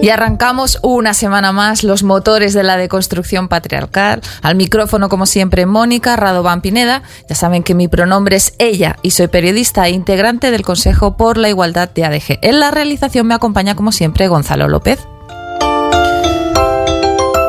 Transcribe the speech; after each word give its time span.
Y 0.00 0.10
arrancamos 0.10 0.78
una 0.82 1.12
semana 1.12 1.52
más 1.52 1.82
los 1.82 2.02
motores 2.02 2.54
de 2.54 2.62
la 2.62 2.76
deconstrucción 2.76 3.48
patriarcal. 3.48 4.22
Al 4.42 4.54
micrófono, 4.54 5.08
como 5.08 5.26
siempre, 5.26 5.66
Mónica 5.66 6.16
Radovan 6.16 6.62
Pineda. 6.62 7.02
Ya 7.28 7.34
saben 7.34 7.62
que 7.62 7.74
mi 7.74 7.88
pronombre 7.88 8.36
es 8.36 8.54
ella 8.58 8.96
y 9.02 9.10
soy 9.10 9.26
periodista 9.26 9.86
e 9.86 9.90
integrante 9.90 10.50
del 10.50 10.62
Consejo 10.62 11.16
por 11.16 11.36
la 11.36 11.48
Igualdad 11.48 11.90
de 11.90 12.04
ADG. 12.04 12.38
En 12.42 12.60
la 12.60 12.70
realización 12.70 13.26
me 13.26 13.34
acompaña, 13.34 13.74
como 13.74 13.92
siempre, 13.92 14.28
Gonzalo 14.28 14.68
López. 14.68 15.00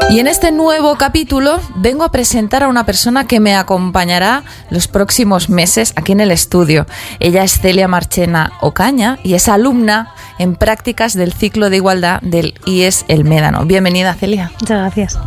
Y 0.09 0.19
en 0.19 0.25
este 0.25 0.52
nuevo 0.52 0.97
capítulo 0.97 1.59
vengo 1.75 2.03
a 2.03 2.11
presentar 2.11 2.63
a 2.63 2.67
una 2.67 2.83
persona 2.83 3.27
que 3.27 3.39
me 3.39 3.55
acompañará 3.55 4.41
los 4.71 4.88
próximos 4.88 5.49
meses 5.49 5.93
aquí 5.95 6.13
en 6.13 6.19
el 6.19 6.31
estudio. 6.31 6.88
Ella 7.19 7.43
es 7.43 7.59
Celia 7.59 7.88
Marchena 7.88 8.53
Ocaña 8.59 9.19
y 9.23 9.35
es 9.35 9.47
alumna 9.47 10.15
en 10.39 10.55
prácticas 10.55 11.13
del 11.13 11.31
ciclo 11.31 11.69
de 11.69 11.75
igualdad 11.75 12.21
del 12.21 12.55
IES 12.65 13.05
El 13.07 13.23
Médano. 13.23 13.65
Bienvenida, 13.65 14.15
Celia. 14.15 14.52
Muchas 14.59 14.80
gracias. 14.80 15.19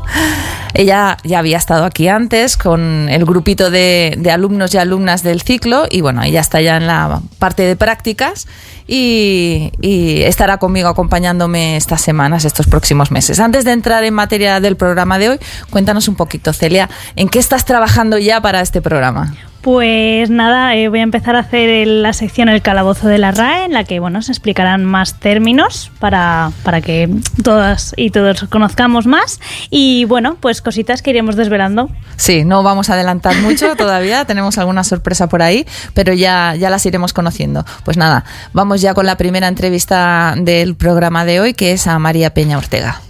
Ella 0.75 1.17
ya 1.23 1.39
había 1.39 1.59
estado 1.59 1.85
aquí 1.85 2.09
antes 2.09 2.57
con 2.57 3.09
el 3.09 3.25
grupito 3.25 3.71
de, 3.71 4.17
de 4.19 4.31
alumnos 4.33 4.75
y 4.75 4.79
alumnas 4.79 5.23
del 5.23 5.43
ciclo 5.43 5.87
y 5.89 6.01
bueno, 6.01 6.25
ella 6.25 6.41
está 6.41 6.61
ya 6.61 6.77
en 6.77 6.89
la 6.89 7.21
parte 7.39 7.63
de 7.63 7.77
prácticas 7.77 8.49
y, 8.95 10.23
estará 10.25 10.59
conmigo 10.59 10.89
acompañándome 10.89 11.77
estas 11.77 12.03
semanas, 12.03 12.45
estos 12.45 12.67
próximos 12.67 13.11
meses. 13.11 13.41
Antes 13.41 13.65
de 13.65 13.73
entrar 13.73 14.05
en 14.05 14.13
materia 14.13 14.61
del 14.61 14.77
programa 14.77 15.19
de 15.19 15.31
hoy, 15.31 15.39
cuéntanos 15.71 16.09
un 16.09 16.15
poquito, 16.15 16.53
Celia, 16.53 16.91
¿en 17.17 17.29
qué 17.29 17.39
estás 17.39 17.65
trabajando 17.65 18.19
ya 18.19 18.41
para 18.43 18.61
este 18.61 18.83
programa? 18.83 19.35
Pues 19.63 20.29
nada, 20.29 20.75
eh, 20.75 20.89
voy 20.89 20.99
a 20.99 21.05
empezar 21.05 21.37
a 21.37 21.39
hacer 21.39 21.69
el, 21.69 22.03
la 22.03 22.13
sección 22.13 22.49
El 22.49 22.63
calabozo 22.63 23.07
de 23.07 23.19
la 23.19 23.31
RAE, 23.31 23.67
en 23.67 23.73
la 23.73 23.85
que 23.85 24.01
bueno, 24.01 24.21
se 24.21 24.33
explicarán 24.33 24.85
más 24.85 25.21
términos 25.21 25.93
para, 26.01 26.51
para 26.65 26.81
que 26.81 27.09
todas 27.45 27.95
y 27.97 28.11
todos 28.11 28.43
conozcamos 28.51 29.07
más. 29.07 29.41
Y 29.71 30.05
bueno, 30.07 30.37
pues 30.41 30.63
cositas 30.63 31.01
que 31.01 31.11
iremos 31.11 31.37
desvelando. 31.37 31.91
Sí, 32.17 32.45
no 32.45 32.65
vamos 32.65 32.91
a 32.91 32.95
adelantar 32.95 33.37
mucho 33.37 33.77
todavía, 33.77 34.25
tenemos 34.25 34.59
alguna 34.59 34.83
sorpresa 34.83 35.29
por 35.29 35.43
ahí, 35.43 35.65
pero 35.95 36.13
ya, 36.13 36.57
ya 36.57 36.69
las 36.69 36.85
iremos 36.85 37.13
conociendo. 37.13 37.65
Pues 37.85 37.97
nada, 37.97 38.25
vamos 38.53 38.81
ya 38.81 38.95
con 38.95 39.07
la 39.07 39.17
primera 39.17 39.47
entrevista 39.47 40.35
del 40.37 40.75
programa 40.75 41.25
de 41.25 41.39
hoy, 41.39 41.55
que 41.55 41.71
es 41.71 41.87
a 41.87 42.01
María 42.01 42.35
Peña 42.35 42.59
Ortega. 42.59 43.01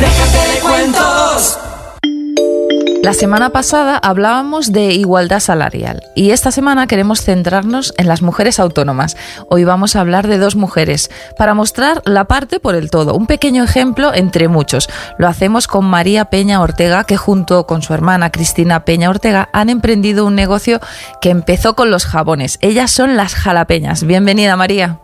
Déjate. 0.00 0.45
La 3.02 3.12
semana 3.12 3.50
pasada 3.50 3.98
hablábamos 3.98 4.72
de 4.72 4.92
igualdad 4.94 5.40
salarial 5.40 6.02
y 6.14 6.30
esta 6.30 6.50
semana 6.50 6.86
queremos 6.86 7.22
centrarnos 7.22 7.94
en 7.98 8.08
las 8.08 8.22
mujeres 8.22 8.58
autónomas. 8.58 9.16
Hoy 9.48 9.64
vamos 9.64 9.94
a 9.94 10.00
hablar 10.00 10.26
de 10.26 10.38
dos 10.38 10.56
mujeres 10.56 11.10
para 11.38 11.54
mostrar 11.54 12.02
la 12.04 12.24
parte 12.24 12.58
por 12.58 12.74
el 12.74 12.90
todo, 12.90 13.14
un 13.14 13.26
pequeño 13.26 13.62
ejemplo 13.62 14.12
entre 14.12 14.48
muchos. 14.48 14.88
Lo 15.18 15.28
hacemos 15.28 15.68
con 15.68 15.84
María 15.84 16.26
Peña 16.26 16.60
Ortega, 16.60 17.04
que 17.04 17.16
junto 17.16 17.66
con 17.66 17.82
su 17.82 17.94
hermana 17.94 18.30
Cristina 18.30 18.84
Peña 18.84 19.10
Ortega 19.10 19.48
han 19.52 19.70
emprendido 19.70 20.26
un 20.26 20.34
negocio 20.34 20.80
que 21.20 21.30
empezó 21.30 21.76
con 21.76 21.90
los 21.90 22.06
jabones. 22.06 22.58
Ellas 22.60 22.90
son 22.90 23.16
las 23.16 23.34
jalapeñas. 23.34 24.02
Bienvenida 24.02 24.56
María. 24.56 24.98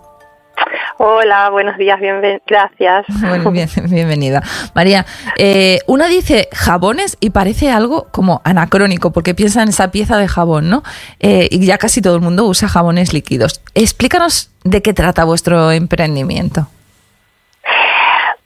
Hola, 0.98 1.50
buenos 1.50 1.76
días, 1.78 1.98
bienven 2.00 2.40
gracias. 2.46 3.06
Bueno, 3.28 3.50
bien, 3.50 3.68
bienvenida. 3.90 4.42
María, 4.74 5.06
eh, 5.36 5.80
una 5.86 6.06
dice 6.06 6.48
jabones 6.52 7.16
y 7.20 7.30
parece 7.30 7.70
algo 7.70 8.08
como 8.10 8.40
anacrónico, 8.44 9.12
porque 9.12 9.34
piensa 9.34 9.62
en 9.62 9.70
esa 9.70 9.90
pieza 9.90 10.16
de 10.18 10.28
jabón, 10.28 10.68
¿no? 10.68 10.82
Eh, 11.20 11.48
y 11.50 11.64
ya 11.64 11.78
casi 11.78 12.02
todo 12.02 12.14
el 12.14 12.20
mundo 12.22 12.44
usa 12.44 12.68
jabones 12.68 13.12
líquidos. 13.12 13.62
Explícanos 13.74 14.50
de 14.64 14.82
qué 14.82 14.92
trata 14.92 15.24
vuestro 15.24 15.72
emprendimiento. 15.72 16.68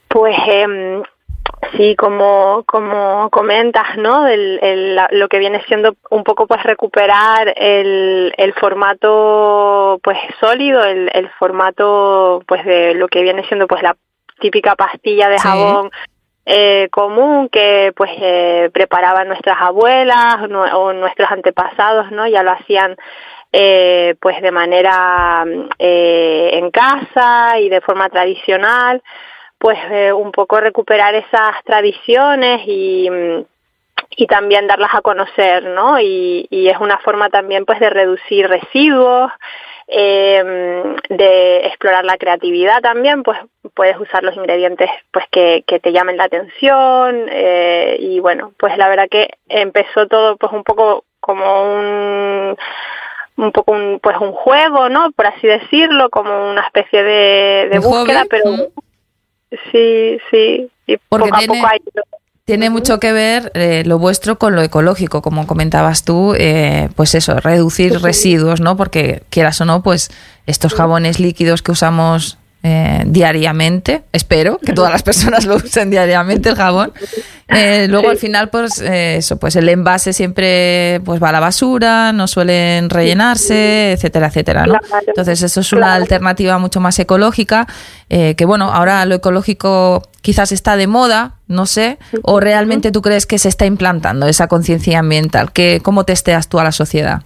Pues 0.07 0.35
eh, 0.51 1.03
Sí, 1.75 1.95
como, 1.95 2.63
como 2.65 3.29
comentas, 3.29 3.97
¿no? 3.97 4.27
El, 4.27 4.59
el, 4.61 4.99
lo 5.11 5.27
que 5.27 5.39
viene 5.39 5.61
siendo 5.67 5.95
un 6.09 6.23
poco 6.23 6.47
pues 6.47 6.63
recuperar 6.63 7.53
el, 7.55 8.33
el 8.37 8.53
formato 8.53 9.99
pues 10.03 10.17
sólido, 10.39 10.83
el, 10.83 11.09
el 11.13 11.29
formato 11.31 12.41
pues 12.47 12.63
de 12.65 12.93
lo 12.93 13.07
que 13.07 13.21
viene 13.21 13.43
siendo 13.47 13.67
pues 13.67 13.81
la 13.81 13.95
típica 14.39 14.75
pastilla 14.75 15.29
de 15.29 15.39
jabón 15.39 15.89
eh, 16.45 16.87
común 16.91 17.49
que 17.49 17.91
pues 17.95 18.11
eh, 18.21 18.69
preparaban 18.71 19.27
nuestras 19.27 19.57
abuelas 19.59 20.47
no, 20.49 20.61
o 20.61 20.93
nuestros 20.93 21.29
antepasados, 21.29 22.11
¿no? 22.11 22.27
Ya 22.27 22.43
lo 22.43 22.51
hacían 22.51 22.95
eh, 23.51 24.15
pues 24.21 24.41
de 24.41 24.51
manera 24.51 25.43
eh, 25.77 26.51
en 26.53 26.71
casa 26.71 27.59
y 27.59 27.69
de 27.69 27.81
forma 27.81 28.09
tradicional 28.09 29.01
pues 29.57 29.77
eh, 29.91 30.13
un 30.13 30.31
poco 30.31 30.59
recuperar 30.59 31.15
esas 31.15 31.63
tradiciones 31.63 32.61
y, 32.65 33.09
y 34.15 34.27
también 34.27 34.67
darlas 34.67 34.93
a 34.93 35.01
conocer, 35.01 35.63
¿no? 35.63 35.99
Y, 35.99 36.47
y 36.49 36.67
es 36.67 36.77
una 36.79 36.97
forma 36.99 37.29
también 37.29 37.65
pues 37.65 37.79
de 37.79 37.89
reducir 37.89 38.47
residuos, 38.47 39.31
eh, 39.87 40.83
de 41.09 41.57
explorar 41.65 42.03
la 42.03 42.17
creatividad 42.17 42.81
también, 42.81 43.23
pues 43.23 43.39
puedes 43.73 43.97
usar 43.99 44.23
los 44.23 44.35
ingredientes 44.35 44.89
pues 45.11 45.25
que, 45.31 45.63
que 45.65 45.79
te 45.79 45.93
llamen 45.93 46.17
la 46.17 46.25
atención 46.25 47.27
eh, 47.29 47.95
y 47.99 48.19
bueno, 48.19 48.51
pues 48.59 48.77
la 48.77 48.89
verdad 48.89 49.07
que 49.09 49.29
empezó 49.47 50.07
todo 50.07 50.35
pues 50.37 50.51
un 50.51 50.63
poco 50.63 51.05
como 51.19 51.63
un 51.63 52.57
un 53.37 53.51
poco 53.51 53.71
un 53.71 53.99
pues 54.01 54.17
un 54.17 54.33
juego, 54.33 54.89
¿no? 54.89 55.11
Por 55.11 55.27
así 55.27 55.47
decirlo, 55.47 56.09
como 56.09 56.49
una 56.49 56.61
especie 56.61 57.03
de, 57.03 57.69
de 57.71 57.79
búsqueda, 57.79 58.19
hobby? 58.21 58.27
pero 58.29 58.51
¿Mm? 58.51 58.61
Sí, 59.71 60.17
sí, 60.31 60.69
y 60.85 60.97
Porque 61.09 61.29
poco 61.29 61.35
a 61.35 61.39
tiene- 61.39 61.53
poco 61.55 61.67
ha 61.67 61.75
ido. 61.75 62.03
Tiene 62.45 62.69
mucho 62.69 62.97
que 63.01 63.11
ver 63.11 63.51
eh, 63.55 63.83
lo 63.85 63.99
vuestro 63.99 64.37
con 64.37 64.55
lo 64.55 64.61
ecológico, 64.61 65.21
como 65.21 65.45
comentabas 65.47 66.05
tú, 66.05 66.33
eh, 66.37 66.87
pues 66.95 67.13
eso, 67.13 67.41
reducir 67.41 67.99
residuos, 68.01 68.61
¿no? 68.61 68.77
Porque 68.77 69.23
quieras 69.29 69.59
o 69.59 69.65
no, 69.65 69.83
pues 69.83 70.09
estos 70.45 70.73
jabones 70.73 71.19
líquidos 71.19 71.61
que 71.61 71.73
usamos 71.73 72.37
eh, 72.69 73.03
diariamente, 73.05 74.03
espero 74.11 74.57
que 74.57 74.73
todas 74.73 74.91
las 74.91 75.01
personas 75.01 75.45
lo 75.45 75.55
usen 75.55 75.89
diariamente 75.89 76.49
el 76.49 76.55
jabón, 76.55 76.91
eh, 77.47 77.87
luego 77.89 78.09
al 78.09 78.17
final, 78.17 78.49
pues 78.49 78.81
eh, 78.81 79.17
eso, 79.17 79.37
pues 79.37 79.55
el 79.55 79.69
envase 79.69 80.11
siempre 80.11 80.99
pues 81.05 81.23
va 81.23 81.29
a 81.29 81.31
la 81.31 81.39
basura, 81.39 82.11
no 82.11 82.27
suelen 82.27 82.89
rellenarse, 82.89 83.93
etcétera, 83.93 84.27
etcétera. 84.27 84.65
Entonces 85.07 85.41
eso 85.41 85.61
es 85.61 85.71
una 85.71 85.93
alternativa 85.93 86.57
mucho 86.57 86.81
más 86.81 86.99
ecológica, 86.99 87.67
eh, 88.09 88.35
que 88.35 88.43
bueno, 88.43 88.65
ahora 88.73 89.05
lo 89.05 89.15
ecológico 89.15 90.01
quizás 90.21 90.51
está 90.51 90.75
de 90.75 90.87
moda, 90.87 91.35
no 91.47 91.65
sé, 91.67 91.99
o 92.21 92.41
realmente 92.41 92.91
tú 92.91 93.01
crees 93.01 93.25
que 93.25 93.39
se 93.39 93.47
está 93.47 93.65
implantando 93.65 94.27
esa 94.27 94.47
conciencia 94.47 94.99
ambiental, 94.99 95.53
que 95.53 95.79
¿cómo 95.81 96.03
testeas 96.03 96.49
tú 96.49 96.59
a 96.59 96.65
la 96.65 96.73
sociedad? 96.73 97.21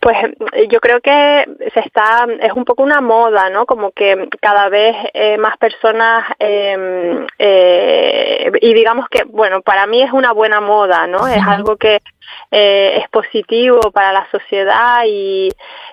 Pues 0.00 0.16
eh, 0.52 0.68
yo 0.68 0.78
creo 0.80 1.00
que 1.00 1.44
se 1.74 1.80
está, 1.80 2.26
es 2.40 2.52
un 2.52 2.64
poco 2.64 2.82
una 2.82 3.00
moda, 3.00 3.50
¿no? 3.50 3.66
Como 3.66 3.90
que 3.90 4.28
cada 4.40 4.68
vez 4.68 4.94
eh, 5.12 5.36
más 5.38 5.56
personas, 5.56 6.24
eh, 6.38 7.26
eh, 7.38 8.52
y 8.60 8.74
digamos 8.74 9.08
que, 9.08 9.24
bueno, 9.24 9.60
para 9.62 9.86
mí 9.86 10.02
es 10.02 10.12
una 10.12 10.32
buena 10.32 10.60
moda, 10.60 11.06
¿no? 11.06 11.26
Es 11.26 11.42
algo 11.44 11.76
que 11.76 12.00
eh, 12.50 13.00
es 13.02 13.08
positivo 13.10 13.90
para 13.90 14.12
la 14.12 14.30
sociedad 14.30 15.02
y, 15.06 15.48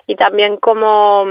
y 0.06 0.14
también 0.14 0.56
como, 0.58 1.26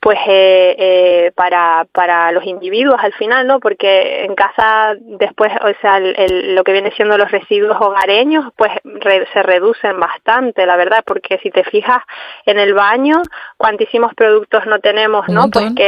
pues 0.00 0.18
eh, 0.26 0.76
eh, 0.78 1.32
para, 1.34 1.86
para 1.92 2.30
los 2.32 2.44
individuos 2.44 2.96
al 2.98 3.12
final, 3.14 3.46
¿no? 3.46 3.60
Porque 3.60 4.24
en 4.24 4.34
casa 4.34 4.94
después, 4.98 5.50
o 5.62 5.72
sea, 5.80 5.98
el, 5.98 6.54
lo 6.54 6.64
que 6.64 6.72
viene 6.72 6.92
siendo 6.92 7.16
los 7.16 7.30
residuos 7.30 7.76
hogareños, 7.80 8.52
pues 8.56 8.72
se 9.32 9.42
reducen 9.42 9.98
bastante, 9.98 10.66
la 10.66 10.76
verdad, 10.76 11.02
porque 11.06 11.38
si 11.42 11.50
te 11.50 11.64
fijas 11.64 12.02
en 12.46 12.58
el 12.58 12.74
baño, 12.74 13.22
cuantísimos 13.56 14.14
productos 14.14 14.66
no 14.66 14.78
tenemos, 14.80 15.28
¿no? 15.28 15.48
Pues 15.50 15.72
que 15.74 15.86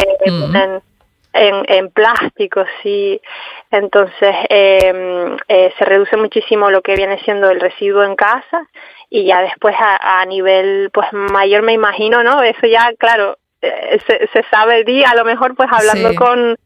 en, 1.38 1.64
en, 1.68 1.90
plástico, 1.90 2.64
sí. 2.82 3.20
Entonces, 3.70 4.34
em, 4.48 5.36
eh, 5.48 5.72
se 5.78 5.84
reduce 5.84 6.16
muchísimo 6.16 6.70
lo 6.70 6.80
que 6.80 6.96
viene 6.96 7.18
siendo 7.24 7.50
el 7.50 7.60
residuo 7.60 8.02
en 8.02 8.16
casa 8.16 8.66
y 9.10 9.26
ya 9.26 9.42
después 9.42 9.74
a, 9.78 10.20
a 10.20 10.24
nivel 10.24 10.88
pues 10.92 11.06
mayor 11.12 11.62
me 11.62 11.74
imagino, 11.74 12.22
¿no? 12.22 12.42
Eso 12.42 12.66
ya, 12.66 12.90
claro, 12.98 13.36
eh, 13.66 14.28
se, 14.32 14.42
sabe 14.50 14.78
el 14.78 14.84
día, 14.84 15.10
a 15.10 15.16
lo 15.16 15.24
mejor 15.24 15.54
pues 15.54 15.68
hablando 15.70 16.14
con 16.14 16.56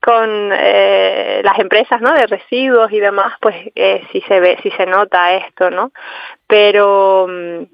con 0.00 0.50
eh, 0.52 1.42
las 1.44 1.58
empresas 1.58 2.00
no 2.00 2.14
de 2.14 2.26
residuos 2.26 2.90
y 2.90 2.98
demás 3.00 3.34
pues 3.40 3.54
eh, 3.74 4.02
sí 4.10 4.22
se 4.26 4.40
ve 4.40 4.58
sí 4.62 4.70
se 4.76 4.86
nota 4.86 5.34
esto 5.34 5.70
no 5.70 5.92
pero 6.46 7.26
mm, 7.28 7.64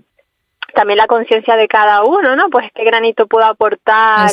también 0.75 0.99
la 0.99 1.07
conciencia 1.07 1.57
de 1.57 1.69
cada 1.69 2.03
uno 2.03 2.35
no 2.35 2.51
pues 2.51 2.71
qué 2.75 2.85
granito 2.85 3.29
puedo 3.29 3.47
aportar 3.47 4.29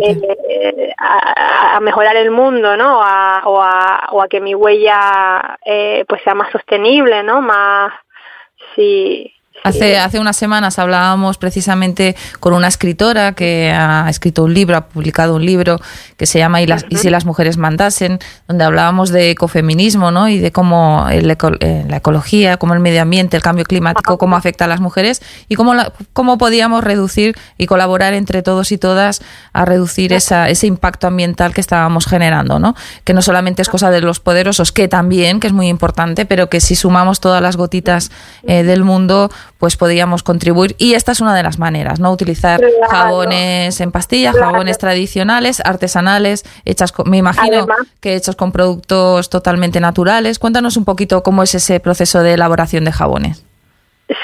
eh, 0.00 0.92
a, 0.98 1.78
mejorar 1.80 2.16
el 2.16 2.32
mundo 2.32 2.76
no 2.76 3.00
a, 3.02 3.42
o, 3.44 3.62
a, 3.62 4.08
o 4.10 4.20
a 4.20 4.26
que 4.28 4.40
mi 4.40 4.56
huella 4.56 5.58
pues 6.08 6.20
sea 6.22 6.34
más 6.34 6.50
sostenible 6.50 7.22
no 7.22 7.40
más 7.40 7.92
sí 8.74 9.32
Hace, 9.64 9.98
hace 9.98 10.18
unas 10.18 10.36
semanas 10.36 10.78
hablábamos 10.78 11.38
precisamente 11.38 12.16
con 12.40 12.54
una 12.54 12.68
escritora 12.68 13.32
que 13.32 13.72
ha 13.74 14.06
escrito 14.08 14.44
un 14.44 14.54
libro, 14.54 14.76
ha 14.76 14.86
publicado 14.86 15.34
un 15.36 15.44
libro 15.44 15.78
que 16.16 16.26
se 16.26 16.38
llama 16.38 16.62
Y, 16.62 16.66
las, 16.66 16.84
y 16.88 16.96
si 16.96 17.10
las 17.10 17.24
mujeres 17.24 17.56
mandasen, 17.56 18.18
donde 18.46 18.64
hablábamos 18.64 19.10
de 19.10 19.30
ecofeminismo 19.30 20.10
¿no? 20.10 20.28
y 20.28 20.38
de 20.38 20.52
cómo 20.52 21.06
el 21.10 21.30
eh, 21.30 21.84
la 21.88 21.96
ecología, 21.96 22.56
cómo 22.56 22.74
el 22.74 22.80
medio 22.80 23.02
ambiente, 23.02 23.36
el 23.36 23.42
cambio 23.42 23.64
climático, 23.64 24.18
cómo 24.18 24.36
afecta 24.36 24.64
a 24.64 24.68
las 24.68 24.80
mujeres 24.80 25.22
y 25.48 25.54
cómo, 25.54 25.74
cómo 26.12 26.38
podíamos 26.38 26.84
reducir 26.84 27.36
y 27.56 27.66
colaborar 27.66 28.14
entre 28.14 28.42
todos 28.42 28.72
y 28.72 28.78
todas 28.78 29.20
a 29.52 29.64
reducir 29.64 30.12
esa, 30.12 30.48
ese 30.48 30.66
impacto 30.66 31.06
ambiental 31.06 31.52
que 31.54 31.60
estábamos 31.60 32.06
generando, 32.06 32.58
¿no? 32.58 32.74
que 33.04 33.14
no 33.14 33.22
solamente 33.22 33.62
es 33.62 33.68
cosa 33.68 33.90
de 33.90 34.00
los 34.00 34.20
poderosos, 34.20 34.72
que 34.72 34.88
también, 34.88 35.40
que 35.40 35.46
es 35.46 35.52
muy 35.52 35.68
importante, 35.68 36.26
pero 36.26 36.48
que 36.48 36.60
si 36.60 36.74
sumamos 36.74 37.20
todas 37.20 37.42
las 37.42 37.56
gotitas 37.56 38.10
eh, 38.42 38.62
del 38.62 38.84
mundo, 38.84 39.30
pues 39.58 39.76
podríamos 39.76 40.22
contribuir. 40.22 40.74
Y 40.78 40.94
esta 40.94 41.12
es 41.12 41.20
una 41.20 41.34
de 41.34 41.42
las 41.42 41.58
maneras, 41.58 42.00
¿no? 42.00 42.12
Utilizar 42.12 42.60
jabones 42.88 43.80
en 43.80 43.92
pastillas, 43.92 44.36
jabones 44.36 44.78
tradicionales, 44.78 45.60
artesanales, 45.64 46.44
hechas, 46.64 46.92
con, 46.92 47.10
me 47.10 47.18
imagino 47.18 47.66
que 48.00 48.14
hechos 48.14 48.36
con 48.36 48.52
productos 48.52 49.28
totalmente 49.28 49.80
naturales. 49.80 50.38
Cuéntanos 50.38 50.76
un 50.76 50.84
poquito 50.84 51.22
cómo 51.22 51.42
es 51.42 51.54
ese 51.54 51.80
proceso 51.80 52.22
de 52.22 52.34
elaboración 52.34 52.84
de 52.84 52.92
jabones. 52.92 53.44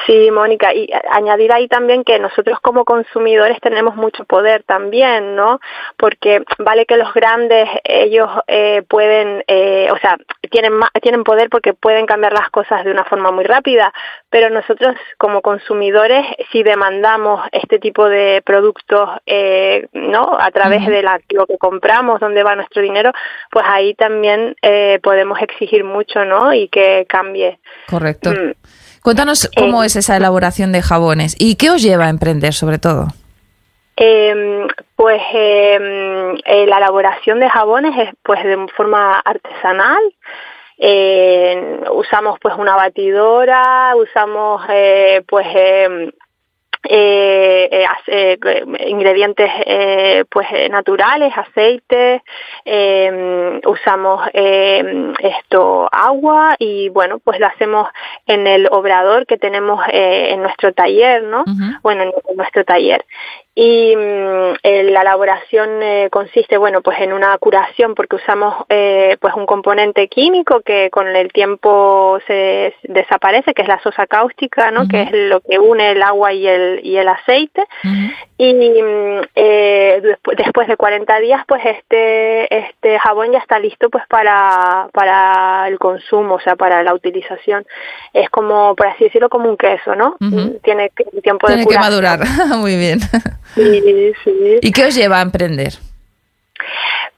Sí, 0.07 0.31
Mónica, 0.31 0.73
y 0.73 0.89
añadir 1.11 1.53
ahí 1.53 1.69
también 1.69 2.05
que 2.05 2.19
nosotros 2.19 2.59
como 2.61 2.87
consumidores 2.87 3.61
tenemos 3.61 3.97
mucho 3.97 4.25
poder 4.25 4.63
también, 4.63 5.37
¿no? 5.37 5.61
Porque 5.99 6.43
vale 6.59 6.87
que 6.87 6.97
los 6.97 7.13
grandes, 7.13 7.69
ellos 7.85 8.31
eh, 8.47 8.83
pueden, 8.89 9.45
eh, 9.47 9.89
o 9.93 9.99
sea, 9.99 10.17
tienen, 10.51 10.73
tienen 11.03 11.23
poder 11.23 11.51
porque 11.51 11.75
pueden 11.75 12.07
cambiar 12.07 12.33
las 12.33 12.49
cosas 12.49 12.83
de 12.85 12.93
una 12.93 13.05
forma 13.05 13.31
muy 13.31 13.45
rápida, 13.45 13.93
pero 14.31 14.49
nosotros 14.49 14.97
como 15.19 15.43
consumidores, 15.43 16.25
si 16.51 16.63
demandamos 16.63 17.47
este 17.53 17.79
tipo 17.79 18.09
de 18.09 18.41
productos, 18.45 19.11
eh, 19.27 19.89
¿no? 19.93 20.35
A 20.39 20.51
través 20.51 20.87
de 20.87 21.03
la, 21.03 21.21
lo 21.29 21.47
que 21.47 21.59
compramos, 21.59 22.21
dónde 22.21 22.43
va 22.43 22.57
nuestro 22.57 22.81
dinero, 22.81 23.13
pues 23.51 23.67
ahí 23.69 23.95
también 23.95 24.57
podemos 25.03 25.41
exigir 25.43 25.85
mucho, 25.85 26.25
¿no? 26.25 26.55
Y 26.55 26.69
que 26.69 27.05
cambie. 27.07 27.59
Correcto. 27.87 28.31
Mm. 28.31 28.53
Cuéntanos 29.05 29.51
cómo 29.55 29.83
eh, 29.83 29.87
es 29.87 29.97
esa 29.97 30.17
elaboración 30.17 30.73
de 30.73 30.81
jabones 30.81 31.37
y 31.39 31.57
qué 31.57 31.69
os 31.71 31.83
lleva 31.83 32.07
a 32.07 32.09
emprender 32.09 32.55
sobre 32.55 32.79
todo. 32.79 33.09
Em, 33.97 34.67
pues 34.97 35.21
em, 35.35 36.37
eh, 36.47 36.65
la 36.67 36.79
elaboración 36.79 37.39
de 37.39 37.51
jabones 37.51 37.93
es 37.99 38.15
pues 38.23 38.43
de 38.43 38.67
forma 38.75 39.21
artesanal. 39.21 40.03
usamos 41.93 42.39
pues 42.41 42.55
una 42.57 42.77
batidora, 42.77 43.95
usamos 43.95 44.63
eh, 44.71 45.23
pues 45.29 45.47
em, 45.55 46.11
eh, 46.89 47.69
eh, 47.71 47.87
eh, 48.07 48.65
ingredientes 48.89 49.51
eh, 49.67 50.25
pues 50.31 50.47
eh, 50.53 50.69
naturales, 50.69 51.33
aceite, 51.37 52.23
em, 52.65 53.61
usamos 53.67 54.29
em, 54.33 55.15
esto 55.19 55.89
agua 55.91 56.57
y 56.59 56.89
bueno 56.91 57.19
pues 57.19 57.41
lo 57.41 57.47
hacemos 57.47 57.89
en 58.27 58.47
el 58.47 58.69
obrador 58.71 59.27
que 59.27 59.39
tenemos 59.39 59.81
en 59.89 60.43
nuestro 60.43 60.73
taller, 60.73 61.23
¿no? 61.23 61.45
Bueno, 61.83 62.03
en 62.03 62.37
nuestro 62.37 62.65
taller 62.65 63.05
y 63.57 63.95
mm, 63.95 64.55
la 64.91 65.03
elaboración 65.03 65.81
eh, 65.81 66.09
consiste 66.11 66.59
bueno 66.59 66.83
pues 66.83 66.99
en 67.01 67.13
una 67.13 67.39
curación 67.39 67.95
porque 67.95 68.17
usamos 68.17 68.65
eh, 68.69 69.17
pues 69.21 69.33
un 69.35 69.47
componente 69.47 70.09
químico 70.09 70.61
que 70.61 70.91
con 70.91 71.07
el 71.07 71.33
tiempo 71.33 72.19
se 72.27 72.75
desaparece 72.83 73.55
que 73.55 73.63
es 73.63 73.69
la 73.69 73.81
sosa 73.81 74.09
cáustica 74.09 74.73
no 74.73 74.89
que 74.89 75.03
es 75.03 75.11
lo 75.13 75.41
que 75.41 75.61
une 75.61 75.93
el 75.93 76.03
agua 76.03 76.33
y 76.33 76.49
el 76.49 76.81
y 76.83 76.97
el 76.97 77.07
aceite. 77.09 77.65
Y 78.37 78.53
mm, 78.53 79.21
eh, 79.37 80.01
después, 80.03 80.37
después 80.37 80.67
de 80.67 80.77
40 80.77 81.21
días 81.21 81.43
pues 81.47 81.63
este 81.65 82.59
este 82.59 82.99
jabón 82.99 83.31
ya 83.31 83.39
está 83.39 83.61
listo 83.61 83.89
pues 83.89 84.05
para 84.09 84.89
para 84.93 85.69
el 85.69 85.79
consumo 85.79 86.35
o 86.35 86.41
sea 86.41 86.57
para 86.57 86.83
la 86.83 86.93
utilización. 86.93 87.65
Es 88.13 88.29
como 88.31 88.75
por 88.75 88.89
así 88.89 89.05
decirlo 89.05 89.29
como 89.29 89.49
un 89.49 89.57
queso 89.57 89.95
no 89.95 90.17
tiene 90.65 90.91
tiempo 91.23 91.47
tiene 91.47 91.67
que 91.67 91.79
madurar. 91.79 92.19
Muy 92.59 92.77
bien 92.77 92.99
Sí, 93.55 94.13
sí. 94.25 94.59
¿Y 94.61 94.73
qué 94.73 94.87
os 94.87 94.95
lleva 94.95 95.19
a 95.19 95.23
emprender? 95.23 95.75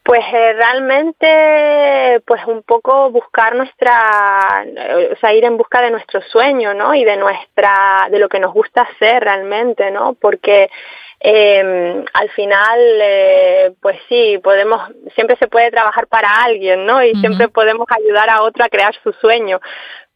Pues 0.03 0.25
eh, 0.33 0.53
realmente, 0.53 2.23
pues 2.27 2.41
un 2.47 2.63
poco 2.63 3.11
buscar 3.11 3.57
nuestra, 3.57 4.65
o 5.13 5.17
sea, 5.17 5.35
ir 5.35 5.45
en 5.45 5.57
busca 5.57 5.81
de 5.83 5.91
nuestro 5.91 6.23
sueño, 6.23 6.75
¿no? 6.75 6.95
Y 6.95 7.05
de 7.05 7.17
nuestra, 7.17 8.07
de 8.11 8.21
lo 8.21 8.29
que 8.29 8.39
nos 8.39 8.53
gusta 8.53 8.83
hacer 8.83 9.25
realmente, 9.25 9.91
¿no? 9.91 10.15
Porque 10.15 10.71
eh, 11.19 12.05
al 12.13 12.31
final, 12.31 12.79
eh, 13.03 13.73
pues 13.81 13.99
sí, 14.09 14.39
podemos, 14.45 14.81
siempre 15.17 15.37
se 15.39 15.49
puede 15.49 15.73
trabajar 15.73 16.07
para 16.07 16.29
alguien, 16.45 16.87
¿no? 16.87 17.03
Y 17.03 17.13
siempre 17.17 17.49
podemos 17.49 17.89
ayudar 17.91 18.31
a 18.31 18.43
otro 18.43 18.65
a 18.65 18.69
crear 18.69 18.95
su 19.03 19.13
sueño 19.15 19.61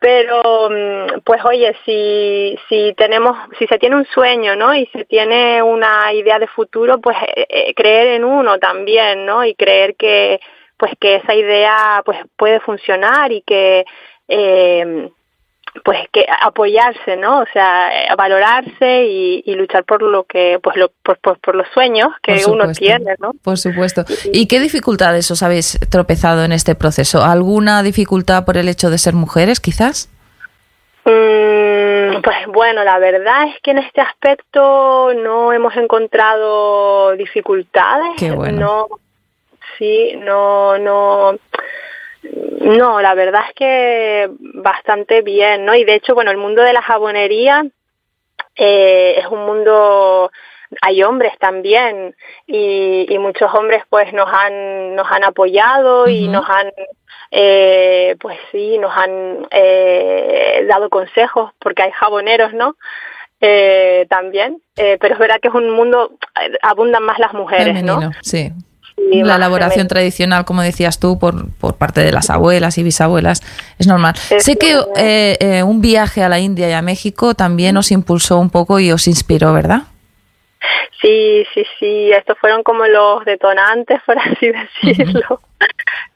pero 0.00 0.70
mm, 0.70 1.20
pues 1.24 1.44
oye 1.44 1.76
si 1.84 2.58
si 2.68 2.94
tenemos 2.94 3.36
si 3.58 3.66
se 3.66 3.78
tiene 3.78 3.96
un 3.96 4.06
sueño 4.06 4.56
no 4.56 4.74
y 4.74 4.86
se 4.86 5.04
tiene 5.04 5.62
una 5.62 6.12
idea 6.12 6.38
de 6.38 6.46
futuro 6.48 7.00
pues 7.00 7.16
eh, 7.36 7.46
eh, 7.48 7.74
creer 7.74 8.08
en 8.08 8.24
uno 8.24 8.58
también 8.58 9.26
no 9.26 9.44
y 9.44 9.54
creer 9.54 9.94
que 9.96 10.40
pues 10.78 10.92
que 10.98 11.16
esa 11.16 11.34
idea 11.34 12.02
pues 12.04 12.18
puede 12.36 12.60
funcionar 12.60 13.30
y 13.30 13.42
que 13.42 13.84
eh, 14.26 15.10
pues 15.84 15.98
que 16.12 16.26
apoyarse, 16.40 17.16
¿no? 17.16 17.40
O 17.40 17.46
sea, 17.52 17.90
valorarse 18.16 19.04
y, 19.06 19.54
luchar 19.54 19.84
por 19.84 20.02
lo 20.02 20.24
que, 20.24 20.58
pues 20.62 20.76
lo, 20.76 20.90
por, 21.02 21.18
por, 21.18 21.54
los 21.54 21.68
sueños 21.72 22.08
que 22.22 22.44
uno 22.46 22.72
tiene, 22.72 23.14
¿no? 23.18 23.32
Por 23.42 23.58
supuesto. 23.58 24.04
¿Y 24.32 24.46
qué 24.46 24.60
dificultades 24.60 25.30
os 25.30 25.42
habéis 25.42 25.78
tropezado 25.90 26.44
en 26.44 26.52
este 26.52 26.74
proceso? 26.74 27.22
¿Alguna 27.22 27.82
dificultad 27.82 28.44
por 28.44 28.56
el 28.56 28.68
hecho 28.68 28.90
de 28.90 28.98
ser 28.98 29.14
mujeres, 29.14 29.60
quizás? 29.60 30.08
Mm, 31.04 32.20
pues 32.22 32.36
bueno, 32.48 32.84
la 32.84 32.98
verdad 32.98 33.48
es 33.48 33.60
que 33.62 33.70
en 33.70 33.78
este 33.78 34.00
aspecto 34.00 35.12
no 35.14 35.52
hemos 35.52 35.76
encontrado 35.76 37.16
dificultades. 37.16 38.10
Qué 38.18 38.30
bueno. 38.32 38.60
No, 38.60 38.88
sí, 39.78 40.14
no, 40.16 40.78
no 40.78 41.38
no, 42.22 43.00
la 43.00 43.14
verdad 43.14 43.42
es 43.48 43.54
que 43.54 44.30
bastante 44.38 45.22
bien, 45.22 45.64
¿no? 45.64 45.74
Y 45.74 45.84
de 45.84 45.94
hecho, 45.94 46.14
bueno, 46.14 46.30
el 46.30 46.36
mundo 46.36 46.62
de 46.62 46.72
la 46.72 46.82
jabonería 46.82 47.64
eh, 48.56 49.14
es 49.18 49.26
un 49.26 49.46
mundo 49.46 50.30
hay 50.82 51.02
hombres 51.02 51.32
también 51.38 52.14
y, 52.46 53.06
y, 53.08 53.18
muchos 53.18 53.52
hombres 53.54 53.82
pues 53.88 54.12
nos 54.12 54.28
han 54.32 54.94
nos 54.94 55.10
han 55.10 55.24
apoyado 55.24 56.08
y 56.08 56.28
nos 56.28 56.48
han 56.48 56.70
eh, 57.32 58.16
pues 58.20 58.38
sí 58.52 58.78
nos 58.78 58.96
han 58.96 59.48
eh, 59.50 60.64
dado 60.68 60.88
consejos 60.88 61.52
porque 61.58 61.82
hay 61.82 61.90
jaboneros 61.90 62.52
no 62.54 62.76
eh, 63.40 64.06
también 64.08 64.62
eh, 64.76 64.96
pero 65.00 65.14
es 65.14 65.20
verdad 65.20 65.40
que 65.40 65.48
es 65.48 65.54
un 65.54 65.70
mundo 65.70 66.12
abundan 66.62 67.02
más 67.02 67.18
las 67.18 67.34
mujeres 67.34 67.82
no 67.82 68.12
sí 68.22 68.52
la 69.10 69.36
elaboración 69.36 69.88
tradicional, 69.88 70.44
como 70.44 70.62
decías 70.62 71.00
tú, 71.00 71.18
por, 71.18 71.50
por 71.54 71.76
parte 71.76 72.00
de 72.00 72.12
las 72.12 72.30
abuelas 72.30 72.78
y 72.78 72.82
bisabuelas, 72.82 73.42
es 73.78 73.86
normal. 73.86 74.14
sé 74.16 74.56
que 74.56 74.78
eh, 74.96 75.36
eh, 75.40 75.62
un 75.62 75.80
viaje 75.80 76.22
a 76.22 76.28
la 76.28 76.38
India 76.38 76.68
y 76.68 76.72
a 76.72 76.82
México 76.82 77.34
también 77.34 77.76
os 77.76 77.90
impulsó 77.90 78.38
un 78.38 78.50
poco 78.50 78.78
y 78.80 78.92
os 78.92 79.06
inspiró, 79.08 79.52
¿verdad? 79.52 79.82
Sí, 81.00 81.46
sí, 81.54 81.64
sí, 81.78 82.12
estos 82.12 82.38
fueron 82.38 82.62
como 82.62 82.86
los 82.86 83.24
detonantes, 83.24 84.00
por 84.04 84.18
así 84.18 84.52
decirlo. 84.84 85.40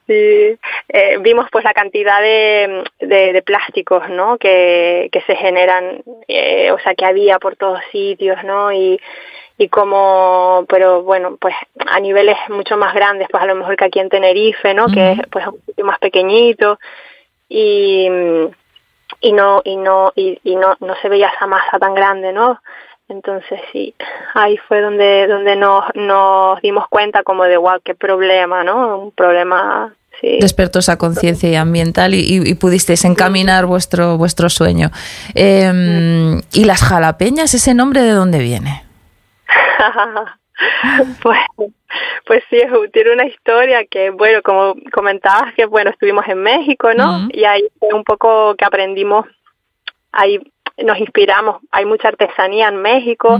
Sí, 0.06 0.58
eh, 0.88 1.16
vimos 1.20 1.46
pues 1.50 1.64
la 1.64 1.72
cantidad 1.72 2.20
de, 2.20 2.84
de, 3.00 3.42
plásticos, 3.42 4.06
¿no? 4.10 4.36
Que, 4.36 5.08
que 5.10 5.22
se 5.22 5.34
generan, 5.34 6.02
eh, 6.28 6.70
o 6.72 6.78
sea, 6.80 6.94
que 6.94 7.06
había 7.06 7.38
por 7.38 7.56
todos 7.56 7.80
sitios, 7.90 8.44
¿no? 8.44 8.70
Y, 8.70 9.00
y 9.56 9.68
como, 9.68 10.64
pero 10.68 11.02
bueno, 11.02 11.36
pues 11.40 11.54
a 11.86 12.00
niveles 12.00 12.36
mucho 12.48 12.76
más 12.76 12.92
grandes, 12.94 13.28
pues 13.30 13.42
a 13.42 13.46
lo 13.46 13.54
mejor 13.54 13.76
que 13.76 13.84
aquí 13.84 14.00
en 14.00 14.08
Tenerife, 14.08 14.74
¿no? 14.74 14.88
Que 14.88 15.12
es 15.12 15.20
pues 15.30 15.46
un 15.46 15.60
sitio 15.66 15.84
más 15.84 15.98
pequeñito 16.00 16.78
y, 17.48 18.08
y 19.20 19.32
no, 19.32 19.62
y 19.64 19.76
no, 19.76 20.12
y, 20.16 20.40
y 20.42 20.56
no, 20.56 20.76
no 20.80 20.96
se 21.00 21.08
veía 21.08 21.28
esa 21.28 21.46
masa 21.46 21.78
tan 21.78 21.94
grande, 21.94 22.32
¿no? 22.32 22.60
Entonces 23.08 23.60
sí, 23.70 23.94
ahí 24.34 24.56
fue 24.56 24.80
donde, 24.80 25.28
donde 25.28 25.54
nos, 25.54 25.84
nos 25.94 26.60
dimos 26.60 26.88
cuenta 26.88 27.22
como 27.22 27.44
de, 27.44 27.56
wow, 27.56 27.78
qué 27.84 27.94
problema, 27.94 28.64
¿no? 28.64 28.98
Un 28.98 29.12
problema 29.12 29.94
Sí. 30.20 30.38
despertó 30.40 30.78
esa 30.78 30.96
conciencia 30.96 31.60
ambiental 31.60 32.14
y, 32.14 32.20
y, 32.48 32.54
pudisteis 32.54 33.04
encaminar 33.04 33.66
vuestro 33.66 34.16
vuestro 34.16 34.48
sueño. 34.48 34.92
Eh, 35.34 36.40
¿Y 36.52 36.64
las 36.66 36.84
jalapeñas, 36.84 37.52
ese 37.52 37.74
nombre 37.74 38.00
de 38.02 38.12
dónde 38.12 38.38
viene? 38.38 38.84
pues, 41.22 41.40
pues 42.26 42.42
sí, 42.50 42.62
tiene 42.92 43.12
una 43.12 43.26
historia 43.26 43.84
que, 43.86 44.10
bueno, 44.10 44.42
como 44.42 44.74
comentabas, 44.92 45.54
que 45.54 45.66
bueno, 45.66 45.90
estuvimos 45.90 46.26
en 46.28 46.42
México, 46.42 46.92
¿no? 46.94 47.28
Y 47.32 47.44
ahí 47.44 47.64
fue 47.78 47.92
un 47.94 48.04
poco 48.04 48.54
que 48.56 48.64
aprendimos, 48.64 49.26
ahí 50.12 50.40
nos 50.82 50.98
inspiramos. 50.98 51.62
Hay 51.70 51.84
mucha 51.84 52.08
artesanía 52.08 52.68
en 52.68 52.76
México, 52.76 53.38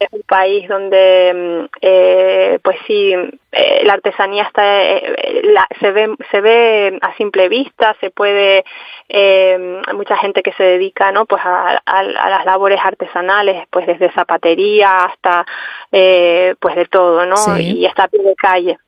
es 0.00 0.08
un 0.12 0.22
país 0.22 0.68
donde, 0.68 1.32
mm, 1.34 1.76
eh, 1.80 2.58
pues 2.62 2.76
sí, 2.86 3.12
eh, 3.52 3.82
la 3.84 3.94
artesanía 3.94 4.44
está, 4.44 4.82
eh, 4.82 5.40
la, 5.44 5.66
se 5.80 5.90
ve, 5.90 6.14
se 6.30 6.40
ve 6.40 6.98
a 7.00 7.14
simple 7.16 7.48
vista, 7.48 7.96
se 8.00 8.10
puede, 8.10 8.64
eh, 9.08 9.80
mucha 9.94 10.16
gente 10.16 10.42
que 10.42 10.52
se 10.52 10.62
dedica, 10.62 11.12
¿no? 11.12 11.26
Pues 11.26 11.42
a, 11.44 11.80
a, 11.84 12.02
las 12.02 12.44
labores 12.44 12.80
artesanales, 12.82 13.66
pues 13.70 13.86
desde 13.86 14.12
zapatería 14.12 15.04
hasta, 15.04 15.44
eh, 15.92 16.54
pues 16.60 16.76
de 16.76 16.86
todo, 16.86 17.26
¿no? 17.26 17.58
Y 17.58 17.86
hasta 17.86 18.04
a 18.04 18.08
pie 18.08 18.22
de 18.22 18.34
calle 18.34 18.78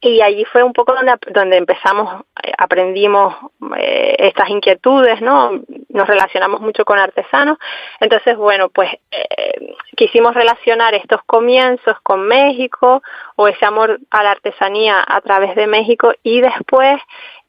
y 0.00 0.20
allí 0.20 0.44
fue 0.44 0.62
un 0.62 0.72
poco 0.72 0.94
donde, 0.94 1.14
donde 1.28 1.56
empezamos, 1.56 2.22
eh, 2.42 2.52
aprendimos 2.58 3.34
eh, 3.76 4.16
estas 4.18 4.48
inquietudes, 4.50 5.20
¿no? 5.20 5.62
Nos 5.88 6.06
relacionamos 6.06 6.60
mucho 6.60 6.84
con 6.84 6.98
artesanos. 6.98 7.58
Entonces, 8.00 8.36
bueno, 8.36 8.68
pues 8.68 8.90
eh, 9.10 9.74
quisimos 9.96 10.34
relacionar 10.34 10.94
estos 10.94 11.22
comienzos 11.24 11.96
con 12.02 12.26
México 12.26 13.02
o 13.36 13.48
ese 13.48 13.64
amor 13.64 13.98
a 14.10 14.22
la 14.22 14.32
artesanía 14.32 15.02
a 15.06 15.20
través 15.22 15.56
de 15.56 15.66
México 15.66 16.12
y 16.22 16.40
después 16.40 17.00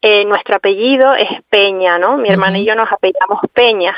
eh, 0.01 0.25
nuestro 0.25 0.56
apellido 0.56 1.16
es 1.16 1.30
Peña, 1.50 1.98
¿no? 1.98 2.18
Mi 2.18 2.30
hermana 2.30 2.60
y 2.60 2.66
yo 2.66 2.75
nos 2.75 2.92
apellidamos 2.92 3.42
Peña. 3.54 3.96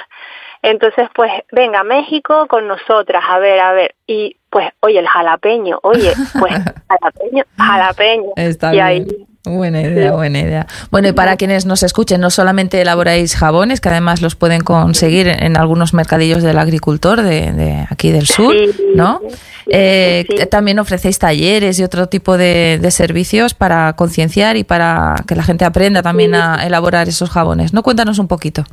Entonces, 0.61 1.09
pues, 1.13 1.31
venga, 1.51 1.83
México 1.83 2.47
con 2.47 2.67
nosotras, 2.67 3.23
a 3.27 3.39
ver, 3.39 3.59
a 3.59 3.71
ver. 3.73 3.95
Y 4.07 4.37
pues, 4.49 4.69
oye, 4.81 4.99
el 4.99 5.07
jalapeño, 5.07 5.79
oye, 5.83 6.13
pues, 6.39 6.53
jalapeño, 6.89 7.43
jalapeño. 7.57 8.29
Está 8.35 8.73
y 8.73 8.79
ahí, 8.79 9.05
Buena 9.45 9.81
idea, 9.81 10.11
buena 10.11 10.39
idea. 10.39 10.67
Bueno, 10.91 11.07
y 11.07 11.13
para 11.13 11.37
quienes 11.37 11.65
nos 11.65 11.81
escuchen, 11.81 12.19
no 12.19 12.29
solamente 12.29 12.81
elaboráis 12.81 13.35
jabones, 13.35 13.79
que 13.79 13.87
además 13.87 14.21
los 14.21 14.35
pueden 14.35 14.61
conseguir 14.61 15.27
en 15.27 15.57
algunos 15.57 15.93
mercadillos 15.93 16.43
del 16.43 16.57
agricultor 16.57 17.21
de, 17.21 17.53
de 17.53 17.87
aquí 17.89 18.11
del 18.11 18.27
sur, 18.27 18.53
¿no? 18.95 19.21
Eh, 19.67 20.25
también 20.51 20.77
ofrecéis 20.79 21.19
talleres 21.19 21.79
y 21.79 21.83
otro 21.83 22.07
tipo 22.07 22.37
de, 22.37 22.79
de 22.81 22.91
servicios 22.91 23.53
para 23.53 23.93
concienciar 23.93 24.57
y 24.57 24.65
para 24.65 25.15
que 25.25 25.35
la 25.35 25.43
gente 25.43 25.63
aprenda 25.63 26.01
también 26.01 26.35
a 26.35 26.65
elaborar 26.65 27.07
esos 27.07 27.29
jabones, 27.29 27.73
¿no? 27.73 27.81
Cuéntanos 27.81 28.19
un 28.19 28.27
poquito. 28.27 28.65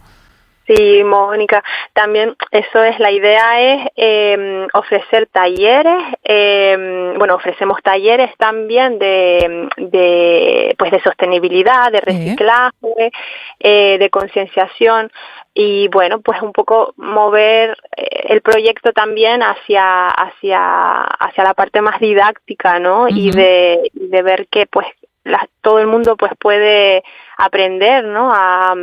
Sí, 0.66 1.04
Mónica, 1.04 1.62
también 1.92 2.34
eso 2.50 2.82
es, 2.82 2.98
la 2.98 3.12
idea 3.12 3.60
es 3.60 3.88
eh, 3.94 4.66
ofrecer 4.72 5.28
talleres, 5.28 6.02
eh, 6.24 7.14
bueno, 7.16 7.36
ofrecemos 7.36 7.80
talleres 7.82 8.36
también 8.36 8.98
de, 8.98 9.68
de, 9.76 10.74
pues 10.76 10.90
de 10.90 11.00
sostenibilidad, 11.02 11.92
de 11.92 12.00
reciclaje, 12.00 13.12
eh, 13.60 13.98
de 13.98 14.10
concienciación 14.10 15.12
y 15.54 15.88
bueno, 15.88 16.20
pues 16.20 16.42
un 16.42 16.52
poco 16.52 16.94
mover 16.96 17.76
eh, 17.96 18.24
el 18.28 18.42
proyecto 18.42 18.92
también 18.92 19.42
hacia, 19.42 20.08
hacia, 20.08 21.00
hacia 21.00 21.44
la 21.44 21.54
parte 21.54 21.80
más 21.80 22.00
didáctica, 22.00 22.80
¿no? 22.80 23.02
Uh 23.02 23.06
-huh. 23.06 23.16
Y 23.16 23.30
de, 23.30 23.90
de 23.92 24.22
ver 24.22 24.48
que 24.48 24.66
pues 24.66 24.86
la, 25.22 25.48
todo 25.60 25.78
el 25.78 25.86
mundo 25.86 26.16
pues 26.16 26.32
puede 26.38 27.04
aprender, 27.36 28.04
¿no? 28.04 28.32
A, 28.34 28.74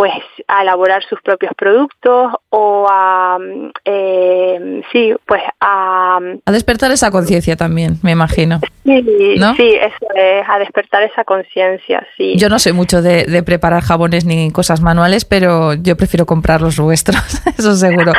pues 0.00 0.14
a 0.48 0.62
elaborar 0.62 1.04
sus 1.04 1.20
propios 1.20 1.52
productos 1.54 2.32
o 2.48 2.86
a 2.90 3.36
eh, 3.84 4.80
sí 4.90 5.12
pues 5.26 5.42
a 5.60 6.18
a 6.46 6.52
despertar 6.52 6.90
esa 6.90 7.10
conciencia 7.10 7.54
también 7.54 7.98
me 8.02 8.12
imagino 8.12 8.60
sí 8.84 9.34
¿no? 9.38 9.54
sí 9.56 9.74
eso 9.74 10.06
es 10.14 10.48
a 10.48 10.58
despertar 10.58 11.02
esa 11.02 11.24
conciencia 11.24 12.06
sí 12.16 12.36
yo 12.36 12.48
no 12.48 12.58
sé 12.58 12.72
mucho 12.72 13.02
de, 13.02 13.24
de, 13.24 13.42
preparar 13.42 13.82
jabones 13.82 14.24
ni 14.24 14.50
cosas 14.50 14.80
manuales 14.80 15.24
pero 15.24 15.74
yo 15.74 15.96
prefiero 15.96 16.24
comprar 16.24 16.62
los 16.62 16.78
vuestros 16.78 17.20
eso 17.58 17.74
seguro 17.76 18.12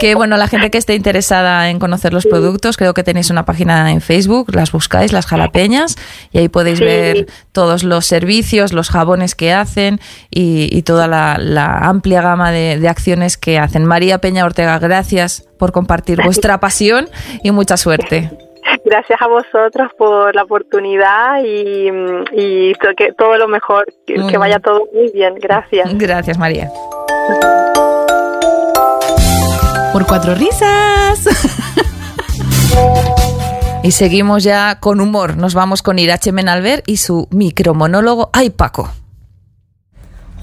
que 0.00 0.14
bueno 0.14 0.36
la 0.36 0.48
gente 0.48 0.70
que 0.70 0.78
esté 0.78 0.94
interesada 0.94 1.68
en 1.68 1.78
conocer 1.78 2.12
los 2.12 2.22
sí. 2.22 2.28
productos 2.28 2.76
creo 2.76 2.94
que 2.94 3.02
tenéis 3.02 3.30
una 3.30 3.44
página 3.44 3.92
en 3.92 4.00
Facebook 4.00 4.54
las 4.54 4.72
buscáis 4.72 5.12
las 5.12 5.26
jalapeñas 5.26 5.96
y 6.32 6.38
ahí 6.38 6.48
podéis 6.48 6.78
sí. 6.78 6.84
ver 6.84 7.26
todos 7.52 7.84
los 7.84 8.06
servicios 8.06 8.72
los 8.72 8.90
jabones 8.90 9.34
que 9.34 9.52
hacen 9.52 10.00
y, 10.30 10.68
y 10.70 10.82
toda 10.82 11.08
la 11.08 11.16
la, 11.38 11.78
amplia 11.88 12.22
gama 12.22 12.50
de, 12.50 12.78
de, 12.78 12.88
acciones 12.88 13.36
que 13.36 13.58
hacen. 13.58 13.84
María 13.84 14.18
Peña 14.18 14.44
Ortega, 14.44 14.78
gracias 14.78 15.48
por 15.58 15.72
compartir 15.72 16.22
vuestra 16.22 16.60
pasión 16.60 17.08
y 17.42 17.50
mucha 17.50 17.76
suerte. 17.76 18.30
Gracias 18.86 19.20
a 19.20 19.26
vosotros 19.26 19.90
por 19.98 20.32
la 20.32 20.44
oportunidad 20.44 21.42
y, 21.44 21.90
y 22.32 22.72
que 22.96 23.12
todo 23.18 23.36
lo 23.36 23.48
mejor, 23.48 23.84
que, 24.06 24.14
que 24.14 24.38
vaya 24.38 24.60
todo 24.60 24.84
muy 24.94 25.10
bien. 25.10 25.34
Gracias. 25.40 25.92
Gracias, 25.98 26.38
María. 26.38 26.70
Por 29.92 30.06
cuatro 30.06 30.34
risas. 30.36 31.26
Y 33.82 33.92
seguimos 33.92 34.42
ya 34.42 34.80
con 34.80 35.00
humor. 35.00 35.36
Nos 35.36 35.54
vamos 35.54 35.80
con 35.80 36.00
Irache 36.00 36.32
Menalver 36.32 36.82
y 36.86 36.96
su 36.96 37.28
micromonólogo 37.30 38.30
Ay 38.32 38.50
Paco. 38.50 38.90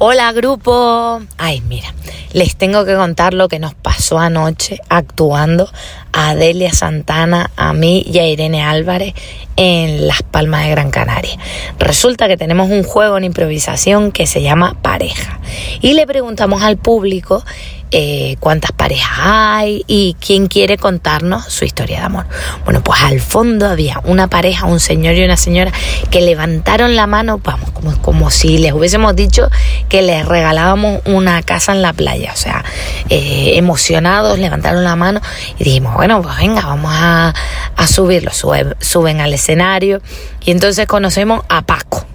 Hola 0.05 0.33
grupo. 0.33 1.21
Ay, 1.37 1.61
mira, 1.61 1.87
les 2.33 2.57
tengo 2.57 2.83
que 2.83 2.93
contar 2.93 3.33
lo 3.33 3.47
que 3.47 3.57
nos 3.57 3.73
pasó 3.73 4.19
anoche 4.19 4.81
actuando 4.89 5.71
a 6.11 6.31
Adelia 6.31 6.73
Santana, 6.73 7.51
a 7.55 7.71
mí 7.71 8.03
y 8.05 8.19
a 8.19 8.27
Irene 8.27 8.61
Álvarez 8.61 9.13
en 9.55 10.05
Las 10.05 10.21
Palmas 10.21 10.65
de 10.65 10.71
Gran 10.71 10.91
Canaria. 10.91 11.37
Resulta 11.79 12.27
que 12.27 12.35
tenemos 12.35 12.69
un 12.69 12.83
juego 12.83 13.17
en 13.17 13.23
improvisación 13.23 14.11
que 14.11 14.27
se 14.27 14.41
llama 14.41 14.75
Pareja 14.81 15.39
y 15.79 15.93
le 15.93 16.05
preguntamos 16.05 16.63
al 16.63 16.75
público 16.75 17.41
eh, 17.95 18.37
cuántas 18.39 18.71
parejas 18.71 19.19
hay 19.21 19.83
y 19.85 20.15
quién 20.19 20.47
quiere 20.47 20.79
contarnos 20.79 21.45
su 21.45 21.63
historia 21.63 21.99
de 21.99 22.05
amor. 22.05 22.25
Bueno, 22.65 22.83
pues 22.83 22.99
al 23.03 23.21
fondo 23.21 23.67
había 23.67 24.01
una 24.03 24.27
pareja, 24.27 24.65
un 24.65 24.79
señor 24.79 25.13
y 25.13 25.23
una 25.23 25.37
señora 25.37 25.71
que 26.09 26.21
levantaron 26.21 26.95
la 26.95 27.05
mano, 27.05 27.39
vamos, 27.43 27.69
como, 27.69 27.95
como 28.01 28.31
si 28.31 28.57
les 28.57 28.73
hubiésemos 28.73 29.15
dicho 29.15 29.47
que 29.89 30.01
les 30.01 30.25
regalábamos 30.25 31.01
una 31.05 31.43
casa 31.43 31.71
en 31.71 31.83
la 31.83 31.93
playa. 31.93 32.31
O 32.33 32.37
sea, 32.37 32.65
eh, 33.09 33.53
emocionados, 33.57 34.39
levantaron 34.39 34.83
la 34.83 34.95
mano 34.95 35.21
y 35.59 35.63
dijimos, 35.63 35.93
bueno, 35.93 36.19
pues 36.23 36.35
venga, 36.37 36.65
vamos 36.65 36.91
a, 36.95 37.31
a 37.75 37.87
subirlo. 37.87 38.31
Suben, 38.31 38.75
suben 38.79 39.21
al 39.21 39.33
escenario 39.33 40.01
y 40.43 40.49
entonces 40.49 40.87
conocemos 40.87 41.43
a 41.47 41.61
Paco. 41.61 42.07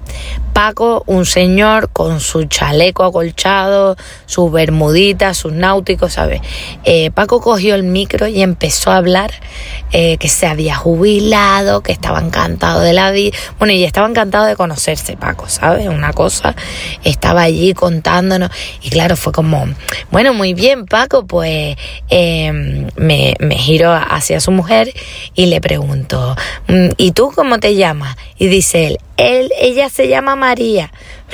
Paco, 0.59 1.05
un 1.07 1.25
señor 1.25 1.89
con 1.91 2.19
su 2.19 2.47
chaleco 2.47 3.05
acolchado, 3.05 3.97
sus 4.27 4.51
bermuditas, 4.51 5.37
sus 5.37 5.53
náuticos, 5.53 6.15
¿sabes? 6.15 6.41
Eh, 6.83 7.13
Paco 7.13 7.41
cogió 7.41 7.77
el 7.77 7.85
micro 7.85 8.27
y 8.27 8.43
empezó 8.43 8.91
a 8.91 8.97
hablar 8.97 9.31
eh, 9.93 10.17
que 10.17 10.29
se 10.29 10.49
había 10.49 10.75
jubilado, 10.75 11.81
que 11.85 11.93
estaba 11.93 12.19
encantado 12.19 12.81
de 12.81 12.93
la 12.93 13.13
vida. 13.13 13.37
Bueno, 13.61 13.73
y 13.73 13.85
estaba 13.85 14.09
encantado 14.09 14.47
de 14.47 14.57
conocerse, 14.57 15.17
Paco, 15.17 15.49
¿sabes? 15.49 15.87
Una 15.87 16.13
cosa, 16.13 16.57
estaba 17.05 17.43
allí 17.43 17.73
contándonos 17.73 18.51
y 18.83 18.91
claro, 18.91 19.15
fue 19.15 19.33
como, 19.33 19.65
bueno, 20.11 20.35
muy 20.35 20.55
bien, 20.55 20.87
Paco, 20.87 21.25
pues 21.25 21.77
eh, 22.11 22.89
me, 22.97 23.37
me 23.39 23.55
giró 23.55 23.93
hacia 23.93 24.41
su 24.41 24.51
mujer 24.51 24.93
y 25.37 25.47
le 25.47 25.61
preguntó, 25.61 26.35
mm, 26.67 26.89
¿y 26.97 27.13
tú 27.13 27.31
cómo 27.33 27.61
te 27.61 27.77
llamas? 27.77 28.17
Y 28.39 28.49
dice 28.49 28.89
él, 28.89 28.99
él, 29.17 29.53
ella 29.61 29.89
se 29.89 30.09
llama 30.09 30.35
María. 30.35 30.48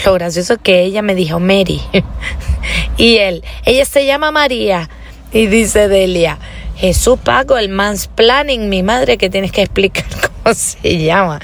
Lo 0.05 0.15
gracioso 0.15 0.55
es 0.55 0.59
que 0.61 0.83
ella 0.83 1.03
me 1.03 1.15
dijo 1.15 1.39
Mary. 1.39 1.81
y 2.97 3.19
él, 3.19 3.45
ella 3.65 3.85
se 3.85 4.07
llama 4.07 4.31
María. 4.31 4.89
Y 5.33 5.47
dice 5.47 5.89
Delia, 5.89 6.39
Jesús 6.77 7.19
Paco, 7.23 7.57
el 7.57 7.69
mansplaining, 7.69 8.69
mi 8.69 8.83
madre 8.83 9.19
que 9.19 9.31
tienes 9.31 9.53
que 9.53 9.63
explicar 9.63 10.05
cómo 10.43 10.55
se 10.55 11.03
llama. 11.03 11.41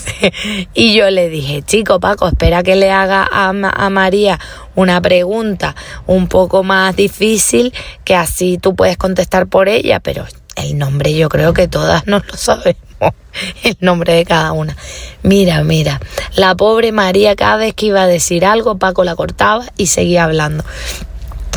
y 0.74 0.94
yo 0.94 1.10
le 1.10 1.28
dije, 1.28 1.62
chico 1.62 2.00
Paco, 2.00 2.28
espera 2.28 2.62
que 2.62 2.76
le 2.76 2.90
haga 2.90 3.26
a, 3.30 3.48
a 3.48 3.90
María 3.90 4.38
una 4.74 5.00
pregunta 5.00 5.74
un 6.06 6.28
poco 6.28 6.62
más 6.62 6.96
difícil 6.96 7.72
que 8.04 8.14
así 8.14 8.58
tú 8.58 8.74
puedes 8.74 8.96
contestar 8.96 9.46
por 9.46 9.68
ella, 9.68 10.00
pero 10.00 10.24
el 10.56 10.78
nombre 10.78 11.14
yo 11.14 11.28
creo 11.28 11.52
que 11.52 11.68
todas 11.68 12.06
no 12.06 12.18
lo 12.18 12.36
sabemos, 12.36 12.82
el 13.62 13.76
nombre 13.80 14.14
de 14.14 14.24
cada 14.24 14.52
una. 14.52 14.76
Mira, 15.22 15.62
mira, 15.64 16.00
la 16.34 16.54
pobre 16.54 16.92
María 16.92 17.36
cada 17.36 17.56
vez 17.56 17.74
que 17.74 17.86
iba 17.86 18.02
a 18.02 18.06
decir 18.06 18.44
algo, 18.44 18.78
Paco 18.78 19.04
la 19.04 19.16
cortaba 19.16 19.64
y 19.76 19.86
seguía 19.86 20.24
hablando. 20.24 20.64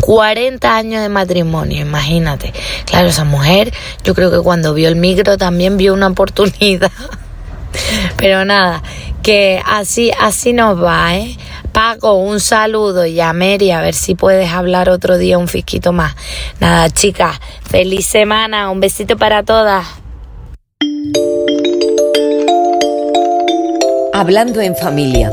40 0.02 0.76
años 0.76 1.02
de 1.02 1.10
matrimonio, 1.10 1.82
imagínate. 1.82 2.52
Claro, 2.86 3.08
esa 3.08 3.24
mujer, 3.24 3.74
yo 4.04 4.14
creo 4.14 4.32
que 4.32 4.40
cuando 4.40 4.74
vio 4.74 4.90
el 4.90 4.96
micro 4.96 5.38
también 5.38 5.78
vio 5.78 5.94
una 5.94 6.08
oportunidad. 6.08 6.92
Pero 8.18 8.44
nada, 8.46 8.84
que 9.22 9.62
así, 9.66 10.12
así 10.20 10.54
nos 10.54 10.82
va, 10.82 11.16
¿eh? 11.16 11.38
Paco, 11.74 12.14
un 12.14 12.40
saludo 12.40 13.06
y 13.06 13.20
a 13.20 13.34
Mary, 13.34 13.72
a 13.72 13.82
ver 13.82 13.96
si 13.96 14.14
puedes 14.14 14.52
hablar 14.52 14.90
otro 14.90 15.18
día 15.18 15.40
un 15.40 15.48
fisquito 15.48 15.92
más. 15.92 16.16
Nada, 16.60 16.90
chicas, 16.92 17.40
feliz 17.68 18.06
semana, 18.06 18.70
un 18.70 18.80
besito 18.80 19.18
para 19.18 19.44
todas. 19.44 19.86
Hablando 24.14 24.62
en 24.62 24.76
familia. 24.76 25.32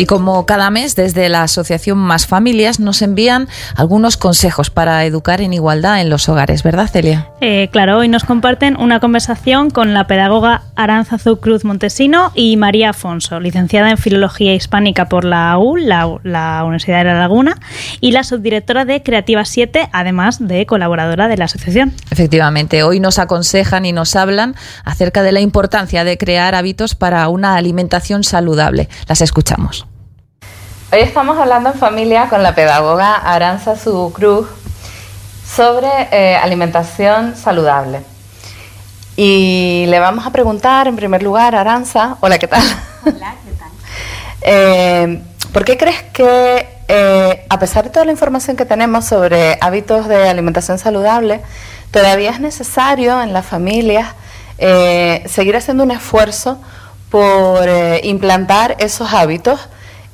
Y 0.00 0.06
como 0.06 0.46
cada 0.46 0.70
mes 0.70 0.96
desde 0.96 1.28
la 1.28 1.42
Asociación 1.42 1.98
Más 1.98 2.26
Familias 2.26 2.80
nos 2.80 3.02
envían 3.02 3.48
algunos 3.76 4.16
consejos 4.16 4.70
para 4.70 5.04
educar 5.04 5.42
en 5.42 5.52
igualdad 5.52 6.00
en 6.00 6.08
los 6.08 6.26
hogares, 6.30 6.62
¿verdad 6.62 6.88
Celia? 6.90 7.28
Eh, 7.42 7.68
claro, 7.70 7.98
hoy 7.98 8.08
nos 8.08 8.24
comparten 8.24 8.80
una 8.80 8.98
conversación 8.98 9.68
con 9.68 9.92
la 9.92 10.06
pedagoga 10.06 10.62
Aranzazu 10.74 11.38
Cruz 11.40 11.66
Montesino 11.66 12.32
y 12.34 12.56
María 12.56 12.88
Afonso, 12.90 13.40
licenciada 13.40 13.90
en 13.90 13.98
Filología 13.98 14.54
Hispánica 14.54 15.10
por 15.10 15.26
la 15.26 15.52
AUL, 15.52 15.86
la, 15.86 16.62
Universidad 16.64 17.00
de 17.00 17.04
La 17.04 17.18
Laguna, 17.18 17.58
y 18.00 18.12
la 18.12 18.24
subdirectora 18.24 18.86
de 18.86 19.02
Creativa 19.02 19.44
7, 19.44 19.90
además 19.92 20.38
de 20.40 20.64
colaboradora 20.64 21.28
de 21.28 21.36
la 21.36 21.44
asociación. 21.44 21.92
Efectivamente, 22.10 22.84
hoy 22.84 23.00
nos 23.00 23.18
aconsejan 23.18 23.84
y 23.84 23.92
nos 23.92 24.16
hablan 24.16 24.54
acerca 24.82 25.22
de 25.22 25.32
la 25.32 25.40
importancia 25.40 26.04
de 26.04 26.16
crear 26.16 26.54
hábitos 26.54 26.94
para 26.94 27.28
una 27.28 27.56
alimentación 27.56 28.24
saludable. 28.24 28.88
Las 29.06 29.20
escuchamos. 29.20 29.89
Hoy 30.92 30.98
estamos 31.02 31.38
hablando 31.38 31.70
en 31.70 31.78
familia 31.78 32.28
con 32.28 32.42
la 32.42 32.52
pedagoga 32.52 33.14
Aranza 33.14 33.74
Cruz 34.12 34.48
sobre 35.46 35.86
eh, 36.10 36.34
alimentación 36.34 37.36
saludable. 37.36 38.02
Y 39.16 39.84
le 39.86 40.00
vamos 40.00 40.26
a 40.26 40.32
preguntar 40.32 40.88
en 40.88 40.96
primer 40.96 41.22
lugar, 41.22 41.54
Aranza, 41.54 42.16
hola, 42.18 42.40
¿qué 42.40 42.48
tal? 42.48 42.62
Hola, 43.06 43.36
¿qué 43.44 43.52
tal? 43.56 43.68
Eh, 44.42 45.22
¿Por 45.52 45.64
qué 45.64 45.76
crees 45.76 46.02
que, 46.12 46.66
eh, 46.88 47.46
a 47.48 47.58
pesar 47.60 47.84
de 47.84 47.90
toda 47.90 48.04
la 48.04 48.10
información 48.10 48.56
que 48.56 48.64
tenemos 48.64 49.04
sobre 49.04 49.58
hábitos 49.60 50.08
de 50.08 50.28
alimentación 50.28 50.78
saludable, 50.80 51.40
todavía 51.92 52.30
es 52.30 52.40
necesario 52.40 53.22
en 53.22 53.32
las 53.32 53.46
familias 53.46 54.08
seguir 55.26 55.56
haciendo 55.56 55.84
un 55.84 55.92
esfuerzo 55.92 56.58
por 57.10 57.68
implantar 58.02 58.74
esos 58.80 59.12
hábitos? 59.12 59.68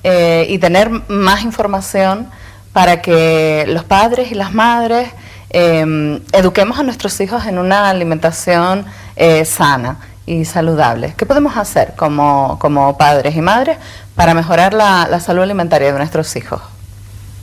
Eh, 0.04 0.46
y 0.48 0.58
tener 0.58 0.90
más 1.08 1.42
información 1.42 2.28
para 2.72 3.02
que 3.02 3.64
los 3.66 3.82
padres 3.82 4.30
y 4.30 4.34
las 4.34 4.54
madres 4.54 5.08
em, 5.50 6.20
eduquemos 6.32 6.78
a 6.78 6.82
nuestros 6.84 7.18
hijos 7.20 7.44
en 7.46 7.58
una 7.58 7.90
alimentación 7.90 8.84
eh, 9.16 9.44
sana 9.44 9.96
y 10.26 10.44
saludable. 10.44 11.14
¿Qué 11.16 11.26
podemos 11.26 11.56
hacer 11.56 11.94
como, 11.96 12.58
como 12.60 12.96
padres 12.96 13.34
y 13.34 13.40
madres 13.40 13.78
para 14.14 14.34
mejorar 14.34 14.74
la, 14.74 15.18
salud 15.18 15.42
alimentaria 15.42 15.92
de 15.92 15.98
nuestros 15.98 16.36
hijos? 16.36 16.60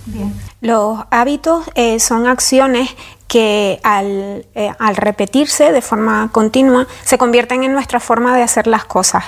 Bien. 0.06 0.34
Los 0.62 1.00
hábitos 1.12 1.66
eh, 1.76 2.00
son 2.00 2.28
acciones 2.28 2.90
que 3.28 3.80
al, 3.84 4.46
al, 4.80 4.96
repetirse 4.96 5.72
de 5.72 5.82
forma 5.82 6.30
continua 6.32 6.88
se 7.04 7.18
convierten 7.18 7.64
en 7.64 7.74
nuestra 7.74 8.00
forma 8.00 8.36
de 8.36 8.44
hacer 8.44 8.68
las 8.68 8.86
cosas. 8.86 9.24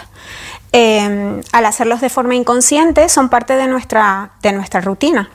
Em, 0.77 1.39
al 1.53 1.65
hacerlos 1.65 2.01
de 2.01 2.09
forma 2.09 2.35
inconsciente 2.35 3.07
son 3.07 3.29
parte 3.29 3.55
de 3.55 3.65
nuestra, 3.67 4.31
de 4.41 4.51
nuestra 4.51 4.81
rutina. 4.81 5.29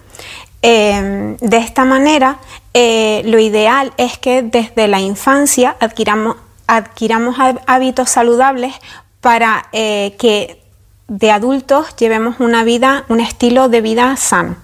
Em, 0.61 1.39
de 1.39 1.57
esta 1.57 1.87
manera, 1.87 2.37
eh, 2.75 3.23
lo 3.25 3.39
ideal 3.39 3.95
es 3.97 4.19
que 4.19 4.43
desde 4.43 4.87
la 4.87 5.01
infancia 5.01 5.77
adquiramos, 5.81 6.37
adquiramos 6.67 7.37
hábitos 7.67 8.11
saludables 8.11 8.75
para 9.23 9.67
eh, 9.73 10.15
que 10.19 10.63
de 11.09 11.31
adultos 11.31 11.97
llevemos 11.97 12.39
una 12.39 12.63
vida, 12.63 13.07
un 13.09 13.21
estilo 13.21 13.71
de 13.71 13.81
vida 13.81 14.15
sano. 14.19 14.57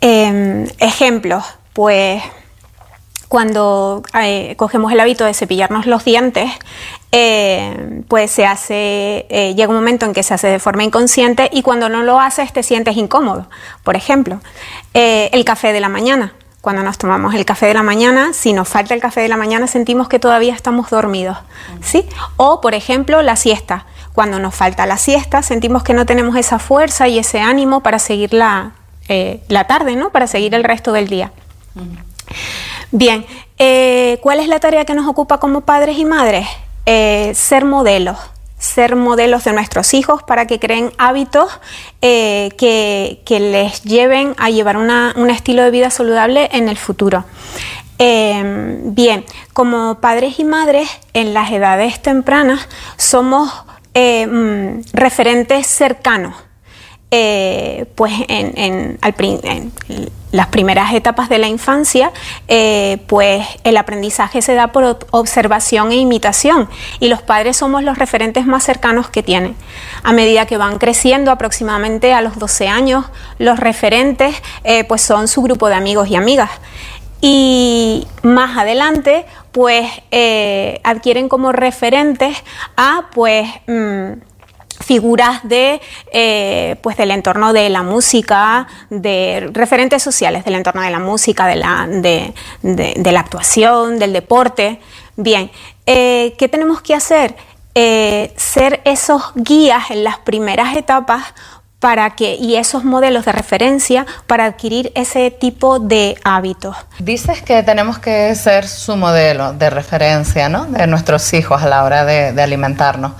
Em, 0.00 0.68
ejemplos, 0.78 1.44
pues 1.72 2.22
cuando 3.26 4.04
eh, 4.22 4.54
cogemos 4.56 4.92
el 4.92 5.00
hábito 5.00 5.24
de 5.24 5.34
cepillarnos 5.34 5.86
los 5.86 6.04
dientes, 6.04 6.52
eh, 7.16 8.02
pues 8.08 8.30
se 8.30 8.44
hace, 8.44 9.26
eh, 9.28 9.54
llega 9.54 9.68
un 9.68 9.76
momento 9.76 10.04
en 10.04 10.12
que 10.12 10.22
se 10.22 10.34
hace 10.34 10.48
de 10.48 10.58
forma 10.58 10.82
inconsciente 10.82 11.48
y 11.52 11.62
cuando 11.62 11.88
no 11.88 12.02
lo 12.02 12.18
haces 12.18 12.52
te 12.52 12.62
sientes 12.62 12.96
incómodo. 12.96 13.46
Por 13.82 13.94
ejemplo, 13.94 14.40
el 14.92 15.44
café 15.44 15.72
de 15.72 15.80
la 15.80 15.88
mañana. 15.88 16.34
Cuando 16.60 16.82
nos 16.82 16.96
tomamos 16.96 17.34
el 17.34 17.44
café 17.44 17.66
de 17.66 17.74
la 17.74 17.82
mañana, 17.82 18.32
si 18.32 18.52
nos 18.52 18.68
falta 18.68 18.94
el 18.94 19.00
café 19.00 19.20
de 19.20 19.28
la 19.28 19.36
mañana 19.36 19.66
sentimos 19.66 20.08
que 20.08 20.18
todavía 20.18 20.54
estamos 20.54 20.88
dormidos, 20.88 21.36
¿sí? 21.82 22.08
O, 22.36 22.62
por 22.62 22.74
ejemplo, 22.74 23.20
la 23.20 23.36
siesta. 23.36 23.84
Cuando 24.14 24.38
nos 24.38 24.54
falta 24.54 24.86
la 24.86 24.96
siesta, 24.96 25.42
sentimos 25.42 25.82
que 25.82 25.92
no 25.92 26.06
tenemos 26.06 26.36
esa 26.36 26.58
fuerza 26.58 27.06
y 27.06 27.18
ese 27.18 27.40
ánimo 27.40 27.82
para 27.82 27.98
seguir 27.98 28.32
la, 28.32 28.72
la 29.48 29.64
tarde, 29.66 29.94
¿no? 29.94 30.10
Para 30.10 30.26
seguir 30.26 30.54
el 30.54 30.64
resto 30.64 30.92
del 30.92 31.08
día. 31.08 31.32
Bien, 32.92 33.26
eh, 33.58 34.18
¿cuál 34.22 34.40
es 34.40 34.48
la 34.48 34.60
tarea 34.60 34.84
que 34.84 34.94
nos 34.94 35.06
ocupa 35.06 35.38
como 35.38 35.62
padres 35.62 35.98
y 35.98 36.04
madres? 36.04 36.46
Eh, 36.86 37.32
ser 37.34 37.64
modelos, 37.64 38.18
ser 38.58 38.96
modelos 38.96 39.44
de 39.44 39.52
nuestros 39.52 39.94
hijos 39.94 40.22
para 40.22 40.46
que 40.46 40.58
creen 40.58 40.92
hábitos 40.98 41.50
eh, 42.02 42.50
que, 42.58 43.40
les 43.40 43.82
lleven 43.82 44.34
a 44.38 44.50
llevar 44.50 44.76
un 44.76 45.30
estilo 45.30 45.62
de 45.62 45.70
vida 45.70 45.90
saludable 45.90 46.48
en 46.52 46.68
el 46.68 46.76
futuro. 46.76 47.24
bien, 47.98 49.24
como 49.52 50.00
padres 50.00 50.38
y 50.38 50.44
madres 50.44 50.88
en 51.12 51.32
las 51.32 51.50
edades 51.50 52.02
tempranas 52.02 52.68
somos 52.96 53.50
mm, 53.94 54.80
referentes 54.92 55.66
cercanos 55.66 56.34
eh, 57.16 57.86
pues 57.94 58.12
en, 58.26 58.98
las 60.34 60.48
primeras 60.48 60.92
etapas 60.92 61.28
de 61.28 61.38
la 61.38 61.46
infancia, 61.46 62.10
eh, 62.48 62.98
pues 63.06 63.46
el 63.62 63.76
aprendizaje 63.76 64.42
se 64.42 64.54
da 64.54 64.72
por 64.72 64.98
observación 65.12 65.92
e 65.92 65.94
imitación 65.94 66.68
y 66.98 67.06
los 67.06 67.22
padres 67.22 67.56
somos 67.56 67.84
los 67.84 67.98
referentes 67.98 68.44
más 68.44 68.64
cercanos 68.64 69.08
que 69.08 69.22
tienen. 69.22 69.54
A 70.02 70.12
medida 70.12 70.44
que 70.46 70.56
van 70.56 70.78
creciendo, 70.78 71.30
aproximadamente 71.30 72.12
a 72.12 72.20
los 72.20 72.36
12 72.36 72.66
años, 72.66 73.04
los 73.38 73.60
referentes 73.60 74.34
eh, 74.64 74.82
pues 74.82 75.02
son 75.02 75.28
su 75.28 75.40
grupo 75.40 75.68
de 75.68 75.76
amigos 75.76 76.08
y 76.08 76.16
amigas. 76.16 76.50
Y 77.20 78.08
más 78.24 78.58
adelante, 78.58 79.26
pues 79.52 79.88
adquieren 80.82 81.28
como 81.28 81.52
referentes 81.52 82.36
a 82.76 83.04
pues... 83.14 83.48
Mm, 83.68 84.33
figuras 84.84 85.40
de, 85.44 85.80
eh, 86.12 86.76
pues 86.82 86.96
del 86.96 87.10
entorno 87.10 87.52
de 87.52 87.68
la 87.70 87.82
música, 87.82 88.66
de 88.90 89.50
referentes 89.52 90.02
sociales 90.02 90.44
del 90.44 90.54
entorno 90.54 90.82
de 90.82 90.90
la 90.90 90.98
música, 90.98 91.46
de 91.46 91.56
la, 91.56 91.86
de, 91.88 93.12
la 93.12 93.20
actuación, 93.20 93.98
del 93.98 94.12
deporte. 94.12 94.80
Bien, 95.16 95.50
eh, 95.86 96.34
¿qué 96.38 96.48
tenemos 96.48 96.82
que 96.82 96.94
hacer? 96.94 97.34
Eh, 97.74 98.32
ser 98.36 98.80
esos 98.84 99.32
guías 99.34 99.90
en 99.90 100.04
las 100.04 100.18
primeras 100.18 100.76
etapas 100.76 101.34
para 101.80 102.10
que, 102.10 102.36
y 102.36 102.56
esos 102.56 102.84
modelos 102.84 103.24
de 103.24 103.32
referencia 103.32 104.06
para 104.26 104.46
adquirir 104.46 104.92
ese 104.94 105.30
tipo 105.30 105.80
de 105.80 106.16
hábitos. 106.24 106.76
Dices 106.98 107.42
que 107.42 107.62
tenemos 107.62 107.98
que 107.98 108.34
ser 108.36 108.66
su 108.66 108.96
modelo 108.96 109.52
de 109.52 109.68
referencia, 109.68 110.48
¿no? 110.48 110.64
De 110.64 110.86
nuestros 110.86 111.34
hijos 111.34 111.62
a 111.62 111.68
la 111.68 111.84
hora 111.84 112.04
de 112.04 112.42
alimentarnos. 112.42 113.12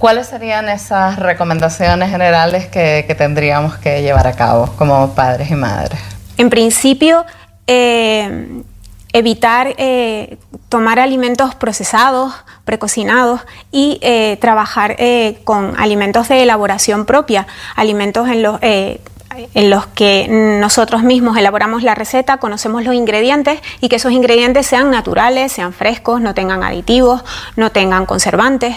¿Cuáles 0.00 0.28
serían 0.28 0.70
esas 0.70 1.18
recomendaciones 1.18 2.08
generales 2.08 2.66
que, 2.68 3.14
tendríamos 3.18 3.76
que 3.76 4.00
llevar 4.00 4.26
a 4.26 4.32
cabo 4.32 4.70
como 4.78 5.14
padres 5.14 5.50
y 5.50 5.54
madres? 5.54 6.00
En 6.38 6.48
principio, 6.48 7.26
eh, 7.66 8.62
evitar 9.12 9.74
eh, 9.76 10.38
tomar 10.70 10.98
alimentos 10.98 11.54
procesados, 11.54 12.32
precocinados 12.64 13.42
y 13.72 13.98
eh, 14.00 14.38
trabajar 14.40 14.96
con 15.44 15.78
alimentos 15.78 16.28
de 16.28 16.44
elaboración 16.44 17.04
propia, 17.04 17.46
alimentos 17.76 18.26
en 18.30 18.42
los 18.42 18.58
en 19.54 19.70
los 19.70 19.86
que 19.86 20.26
nosotros 20.60 21.02
mismos 21.02 21.36
elaboramos 21.36 21.82
la 21.82 21.94
receta, 21.94 22.38
conocemos 22.38 22.84
los 22.84 22.94
ingredientes 22.94 23.60
y 23.80 23.88
que 23.88 23.96
esos 23.96 24.12
ingredientes 24.12 24.66
sean 24.66 24.90
naturales, 24.90 25.52
sean 25.52 25.72
frescos, 25.72 26.20
no 26.20 26.34
tengan 26.34 26.64
aditivos, 26.64 27.22
no 27.56 27.70
tengan 27.70 28.06
conservantes. 28.06 28.76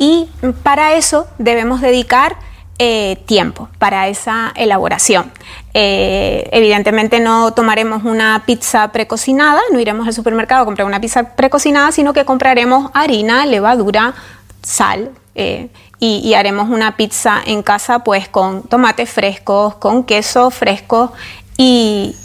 Y 0.00 0.30
para 0.62 0.94
eso 0.94 1.28
debemos 1.36 1.82
dedicar 1.82 2.38
eh, 2.78 3.22
tiempo 3.26 3.68
para 3.78 4.08
esa 4.08 4.50
elaboración. 4.56 5.30
Eh, 5.74 6.48
evidentemente 6.52 7.20
no 7.20 7.52
tomaremos 7.52 8.04
una 8.04 8.42
pizza 8.46 8.90
precocinada, 8.92 9.60
no 9.70 9.78
iremos 9.78 10.06
al 10.06 10.14
supermercado 10.14 10.62
a 10.62 10.64
comprar 10.64 10.86
una 10.86 11.02
pizza 11.02 11.36
precocinada, 11.36 11.92
sino 11.92 12.14
que 12.14 12.24
compraremos 12.24 12.90
harina, 12.94 13.44
levadura, 13.44 14.14
sal 14.62 15.10
eh, 15.34 15.68
y, 15.98 16.32
haremos 16.32 16.70
una 16.70 16.96
pizza 16.96 17.42
en 17.44 17.62
casa 17.62 17.98
pues 17.98 18.26
con 18.30 18.62
tomates 18.62 19.10
frescos, 19.10 19.74
con 19.74 20.04
queso 20.04 20.50
fresco 20.50 21.12
y, 21.58 22.16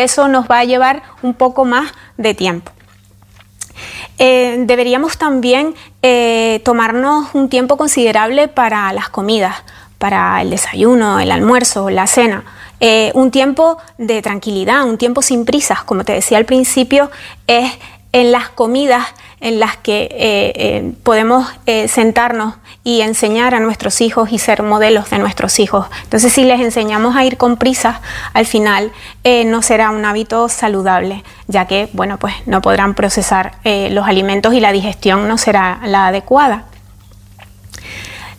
eso 0.00 0.28
nos 0.28 0.46
va 0.48 0.60
a 0.60 0.64
llevar 0.64 1.02
un 1.22 1.34
poco 1.34 1.64
más 1.64 1.90
de 2.16 2.34
tiempo. 2.34 2.70
deberíamos 4.16 5.18
también 5.18 5.74
tomarnos 6.62 7.34
un 7.34 7.48
tiempo 7.48 7.76
considerable 7.76 8.48
para 8.48 8.92
las 8.92 9.08
comidas 9.08 9.56
para 10.00 10.40
el 10.40 10.48
desayuno, 10.48 11.20
el 11.20 11.30
almuerzo, 11.30 11.90
la 11.90 12.06
cena. 12.06 12.42
Eh, 12.80 13.12
un 13.14 13.30
tiempo 13.30 13.76
de 13.98 14.22
tranquilidad, 14.22 14.84
un 14.84 14.96
tiempo 14.96 15.20
sin 15.20 15.44
prisas, 15.44 15.84
como 15.84 16.04
te 16.04 16.14
decía 16.14 16.38
al 16.38 16.46
principio, 16.46 17.10
es 17.46 17.70
en 18.12 18.32
las 18.32 18.48
comidas 18.48 19.06
en 19.40 19.60
las 19.60 19.76
que 19.76 20.04
eh, 20.04 20.52
eh, 20.54 20.92
podemos 21.02 21.46
sentarnos 21.86 22.54
y 22.82 23.02
enseñar 23.02 23.54
a 23.54 23.60
nuestros 23.60 24.00
hijos 24.00 24.32
y 24.32 24.38
ser 24.38 24.62
modelos 24.62 25.10
de 25.10 25.18
nuestros 25.18 25.58
hijos. 25.58 25.86
Entonces, 26.04 26.32
si 26.32 26.44
les 26.44 26.60
enseñamos 26.60 27.16
a 27.16 27.24
ir 27.24 27.36
con 27.36 27.56
prisas, 27.56 27.98
al 28.32 28.46
final 28.46 28.92
no 29.46 29.62
será 29.62 29.90
un 29.90 30.04
hábito 30.04 30.48
saludable, 30.48 31.22
ya 31.46 31.66
que, 31.66 31.90
bueno, 31.92 32.18
pues 32.18 32.34
no 32.46 32.62
podrán 32.62 32.94
procesar 32.94 33.58
los 33.64 34.06
alimentos 34.06 34.54
y 34.54 34.60
la 34.60 34.72
digestión 34.72 35.28
no 35.28 35.36
será 35.36 35.80
la 35.84 36.06
adecuada. 36.06 36.64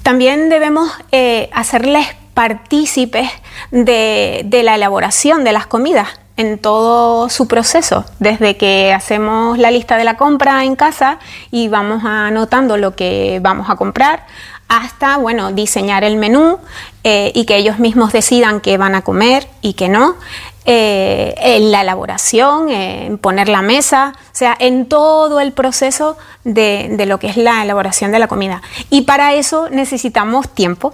También 0.04 0.50
debemos 0.50 0.92
eh, 1.12 1.50
hacerles 1.54 2.08
partícipes 2.34 3.30
de, 3.72 4.62
la 4.64 4.76
elaboración 4.76 5.44
de 5.44 5.52
las 5.52 5.68
comidas 5.68 6.08
en 6.38 6.58
todo 6.58 7.30
su 7.30 7.48
proceso, 7.48 8.06
desde 8.20 8.58
que 8.58 8.94
hacemos 8.94 9.58
la 9.58 9.72
lista 9.72 9.98
de 9.98 10.04
la 10.04 10.18
compra 10.18 10.64
en 10.64 10.76
casa 10.76 11.20
y 11.52 11.68
vamos 11.68 12.04
anotando 12.04 12.78
lo 12.78 12.96
que 12.96 13.40
vamos 13.42 13.70
a 13.70 13.76
comprar, 13.76 14.26
hasta 14.68 15.18
bueno, 15.18 15.52
diseñar 15.52 16.06
el 16.06 16.16
menú 16.16 16.58
eh, 17.04 17.34
y 17.36 17.46
que 17.46 17.58
ellos 17.58 17.78
mismos 17.80 18.14
decidan 18.14 18.62
qué 18.62 18.78
van 18.78 18.96
a 18.96 19.02
comer 19.02 19.48
y 19.62 19.74
qué 19.74 19.90
no, 19.90 20.16
eh, 20.64 21.34
en 21.38 21.72
la 21.72 21.82
elaboración, 21.82 22.70
en 22.70 23.18
poner 23.18 23.50
la 23.50 23.64
mesa, 23.64 24.14
o 24.16 24.30
sea, 24.32 24.56
en 24.60 24.86
todo 24.88 25.40
el 25.40 25.54
proceso 25.54 26.18
de, 26.44 27.04
lo 27.08 27.18
que 27.18 27.28
es 27.28 27.36
la 27.36 27.64
elaboración 27.64 28.12
de 28.12 28.20
la 28.20 28.28
comida. 28.28 28.62
Y 28.92 29.02
para 29.02 29.34
eso 29.34 29.70
necesitamos 29.70 30.48
tiempo, 30.50 30.94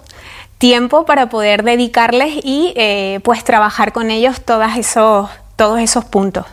tiempo 0.58 1.06
para 1.06 1.30
poder 1.30 1.64
dedicarles 1.64 2.34
y 2.44 2.74
eh, 2.76 3.20
pues 3.24 3.44
trabajar 3.44 3.94
con 3.94 4.12
ellos 4.12 4.42
todos 4.42 4.76
esos, 4.78 5.30
todos 5.56 5.80
esos 5.80 6.06
puntos. 6.06 6.46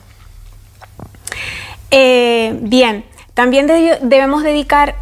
Eh, 1.90 2.56
bien, 2.60 3.04
también 3.34 3.66
debemos 3.66 4.42
dedicar 4.42 4.96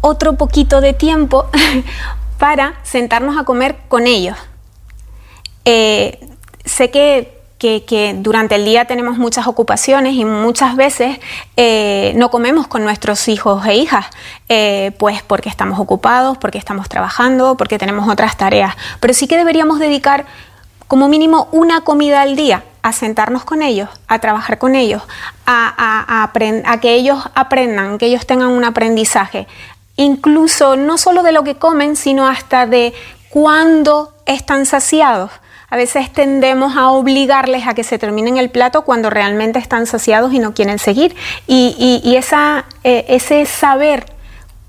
otro 0.00 0.36
poquito 0.36 0.80
de 0.80 0.92
tiempo 0.92 1.46
para 2.38 2.74
sentarnos 2.82 3.38
a 3.38 3.44
comer 3.44 3.76
con 3.88 4.06
ellos 4.06 4.36
sé 6.70 6.90
que, 6.90 7.39
durante 8.16 8.54
el 8.54 8.64
día 8.64 8.86
tenemos 8.86 9.18
muchas 9.18 9.46
ocupaciones 9.46 10.14
y 10.14 10.24
muchas 10.24 10.76
veces 10.76 11.18
eh, 11.56 12.12
no 12.16 12.30
comemos 12.30 12.66
con 12.66 12.84
nuestros 12.84 13.28
hijos 13.28 13.66
e 13.66 13.74
hijas, 13.74 14.06
eh, 14.48 14.92
pues 14.98 15.22
porque 15.22 15.48
estamos 15.50 15.78
ocupados, 15.78 16.38
porque 16.38 16.58
estamos 16.58 16.88
trabajando, 16.88 17.56
porque 17.56 17.78
tenemos 17.78 18.08
otras 18.08 18.36
tareas. 18.36 18.74
Pero 19.00 19.12
sí 19.12 19.26
que 19.26 19.36
deberíamos 19.36 19.78
dedicar 19.78 20.24
como 20.88 21.08
mínimo 21.08 21.48
una 21.52 21.82
comida 21.82 22.22
al 22.22 22.34
día 22.34 22.64
a 22.82 22.92
sentarnos 22.92 23.44
con 23.44 23.62
ellos, 23.62 23.90
a 24.08 24.18
trabajar 24.20 24.58
con 24.58 24.74
ellos, 24.74 25.02
a, 25.44 26.22
a 26.26 26.80
que 26.80 26.94
ellos 26.94 27.22
aprendan, 27.34 27.98
que 27.98 28.06
ellos 28.06 28.26
tengan 28.26 28.48
un 28.48 28.64
aprendizaje, 28.64 29.46
incluso 29.96 30.76
no 30.76 30.96
solo 30.96 31.22
de 31.22 31.32
lo 31.32 31.44
que 31.44 31.56
comen, 31.56 31.94
sino 31.94 32.26
hasta 32.26 32.66
de 32.66 32.94
cuándo 33.28 34.14
están 34.24 34.64
saciados 34.64 35.30
a 35.70 35.76
veces 35.76 36.12
tendemos 36.12 36.76
a 36.76 36.90
obligarles 36.90 37.66
a 37.66 37.74
que 37.74 37.84
se 37.84 37.98
terminen 37.98 38.36
el 38.36 38.50
plato 38.50 38.82
cuando 38.82 39.08
realmente 39.08 39.60
están 39.60 39.86
saciados 39.86 40.32
y 40.32 40.40
no 40.40 40.52
quieren 40.52 40.80
seguir. 40.80 41.14
Y, 41.46 42.14
esa, 42.16 42.64
eh, 42.82 43.06
ese 43.08 43.46
saber 43.46 44.12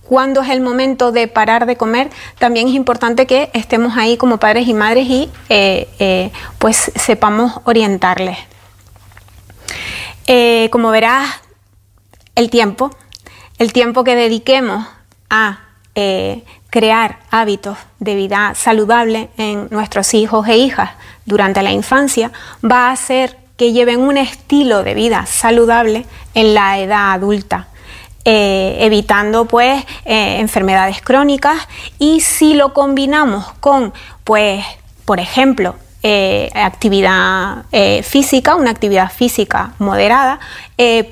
cuándo 0.08 0.44
es 0.44 0.50
el 0.50 0.62
momento 0.62 1.12
de 1.12 1.28
parar 1.28 1.66
de 1.66 1.76
comer, 1.76 2.10
también 2.38 2.68
es 2.68 2.76
importante 2.76 3.26
que 3.26 3.50
estemos 3.54 3.98
ahí 3.98 4.16
como 4.16 4.38
padres 4.38 4.68
y 4.68 4.74
madres 4.74 5.08
y 5.08 5.32
eh, 5.50 5.90
eh, 6.00 6.32
pues 6.60 6.92
sepamos 6.96 7.54
orientarles. 7.64 8.38
como 10.72 10.92
verás, 10.92 11.42
el 12.36 12.50
tiempo, 12.50 12.92
el 13.58 13.74
tiempo 13.74 14.04
que 14.04 14.16
dediquemos 14.16 14.86
a 15.30 15.62
crear 16.72 17.20
hábitos 17.30 17.78
de 18.00 18.16
vida 18.16 18.54
saludable 18.56 19.30
en 19.38 19.68
nuestros 19.70 20.16
hijos 20.16 20.48
e 20.48 20.58
hijas 20.58 20.90
durante 21.26 21.62
la 21.62 21.72
infancia 21.72 22.32
va 22.64 22.88
a 22.88 22.92
hacer 22.94 23.38
que 23.58 23.74
lleven 23.74 24.00
un 24.00 24.18
estilo 24.18 24.82
de 24.82 24.96
vida 24.96 25.28
saludable 25.28 26.08
en 26.34 26.56
la 26.56 26.80
edad 26.80 27.12
adulta. 27.12 27.68
Eh, 28.24 28.78
evitando 28.82 29.46
pues 29.46 29.84
eh, 30.06 30.38
enfermedades 30.40 31.02
crónicas 31.02 31.58
y 31.98 32.22
si 32.22 32.54
lo 32.54 32.72
combinamos 32.72 33.52
con 33.60 33.94
pues 34.24 34.64
por 35.06 35.20
ejemplo 35.20 35.76
eh, 36.04 36.52
actividad 36.54 37.66
física, 38.04 38.56
una 38.56 38.70
actividad 38.70 39.12
física 39.12 39.74
moderada, 39.80 40.40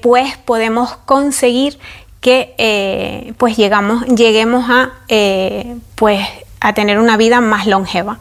pues 0.01 0.37
podemos 0.37 0.97
conseguir 1.05 1.79
que 2.21 2.53
eh, 2.57 3.33
pues 3.37 3.55
llegamos, 3.57 4.05
lleguemos 4.05 4.69
a, 4.69 4.89
eh, 5.07 5.77
pues, 5.95 6.25
a 6.59 6.73
tener 6.73 6.99
una 6.99 7.17
vida 7.17 7.41
más 7.41 7.67
longeva. 7.67 8.19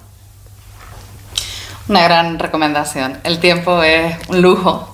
Una 1.89 2.03
gran 2.03 2.39
recomendación. 2.39 3.19
El 3.25 3.39
tiempo 3.39 3.83
es 3.83 4.17
un 4.29 4.43
lujo, 4.43 4.93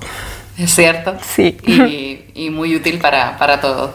es 0.56 0.74
cierto. 0.74 1.16
Sí. 1.22 1.56
Y, 2.34 2.50
muy 2.50 2.74
útil 2.76 2.98
para, 2.98 3.36
para 3.36 3.60
todo. 3.60 3.92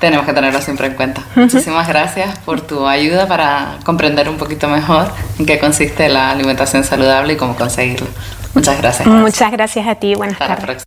Tenemos 0.00 0.26
que 0.26 0.32
tenerlo 0.32 0.60
siempre 0.60 0.88
en 0.88 0.94
cuenta. 0.94 1.22
Muchísimas 1.34 1.88
gracias 1.88 2.38
por 2.40 2.60
tu 2.60 2.86
ayuda 2.86 3.26
para 3.26 3.78
comprender 3.84 4.28
un 4.28 4.36
poquito 4.36 4.68
mejor 4.68 5.10
en 5.38 5.46
qué 5.46 5.58
consiste 5.58 6.08
la 6.08 6.30
alimentación 6.30 6.84
saludable 6.84 7.32
y 7.32 7.36
cómo 7.36 7.56
conseguirlo. 7.56 8.06
Muchas 8.54 8.78
gracias. 8.78 9.08
Muchas 9.08 9.52
gracias 9.52 9.86
a 9.86 9.94
ti. 9.96 10.14
Buenas 10.14 10.38
tardes. 10.38 10.84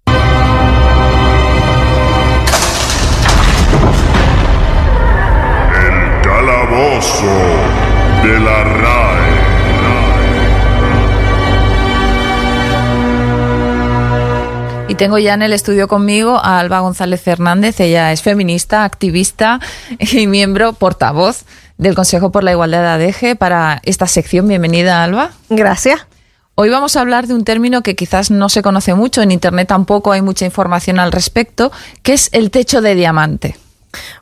De 8.24 8.40
la 8.40 8.64
RAE. 8.64 9.42
Y 14.88 14.96
tengo 14.96 15.18
ya 15.18 15.34
en 15.34 15.42
el 15.42 15.54
estudio 15.54 15.88
conmigo 15.88 16.36
a 16.36 16.60
Alba 16.60 16.82
González 16.82 17.22
Fernández. 17.22 17.80
Ella 17.80 18.12
es 18.12 18.22
feminista, 18.22 18.84
activista 18.84 19.60
y 20.00 20.28
miembro 20.28 20.74
portavoz 20.74 21.46
del 21.78 21.96
Consejo 21.96 22.32
por 22.32 22.44
la 22.44 22.52
Igualdad 22.52 23.00
de 23.00 23.06
ADG 23.06 23.38
para 23.38 23.80
esta 23.84 24.06
sección. 24.06 24.48
Bienvenida, 24.48 25.04
Alba. 25.04 25.32
Gracias. 25.50 26.06
Hoy 26.56 26.70
vamos 26.70 26.98
a 26.98 27.02
hablar 27.02 27.26
de 27.28 27.34
un 27.34 27.46
término 27.46 27.82
que 27.82 27.96
quizás 27.96 28.30
no 28.30 28.50
se 28.50 28.62
conoce 28.62 28.94
mucho, 28.94 29.22
en 29.22 29.32
Internet 29.32 29.70
tampoco 29.70 30.12
hay 30.12 30.22
mucha 30.22 30.46
información 30.46 31.00
al 31.00 31.14
respecto, 31.14 31.72
que 32.04 32.14
es 32.14 32.30
el 32.34 32.52
techo 32.52 32.82
de 32.82 32.94
diamante. 32.94 33.56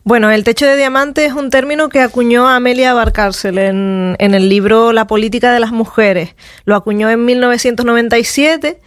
Bueno, 0.03 0.31
el 0.31 0.43
techo 0.43 0.65
de 0.65 0.75
diamante 0.75 1.25
es 1.25 1.33
un 1.33 1.49
término 1.49 1.89
que 1.89 2.01
acuñó 2.01 2.47
Amelia 2.47 2.93
Barcárcel 2.93 3.57
en, 3.57 4.15
el 4.19 4.49
libro 4.49 4.93
La 4.93 5.07
política 5.07 5.51
de 5.51 5.59
las 5.59 5.71
mujeres. 5.71 6.35
Lo 6.65 6.75
acuñó 6.75 7.09
en 7.09 7.25
1997 7.25 8.79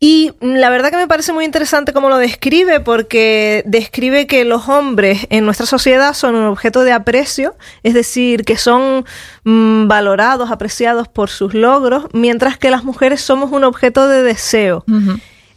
y 0.00 0.32
la 0.40 0.70
verdad 0.70 0.90
que 0.90 0.96
me 0.96 1.08
parece 1.08 1.32
muy 1.32 1.44
interesante 1.44 1.92
cómo 1.92 2.08
lo 2.08 2.18
describe, 2.18 2.80
porque 2.80 3.62
describe 3.66 4.26
que 4.26 4.44
los 4.44 4.68
hombres 4.68 5.26
en 5.30 5.44
nuestra 5.44 5.66
sociedad 5.66 6.14
son 6.14 6.34
un 6.34 6.44
objeto 6.44 6.82
de 6.82 6.92
aprecio, 6.92 7.56
es 7.82 7.94
decir, 7.94 8.44
que 8.44 8.56
son 8.56 9.04
mm, 9.44 9.86
valorados, 9.88 10.50
apreciados 10.50 11.08
por 11.08 11.30
sus 11.30 11.54
logros, 11.54 12.06
mientras 12.12 12.58
que 12.58 12.70
las 12.70 12.84
mujeres 12.84 13.20
somos 13.20 13.50
un 13.52 13.64
objeto 13.64 14.08
de 14.08 14.22
deseo. 14.22 14.84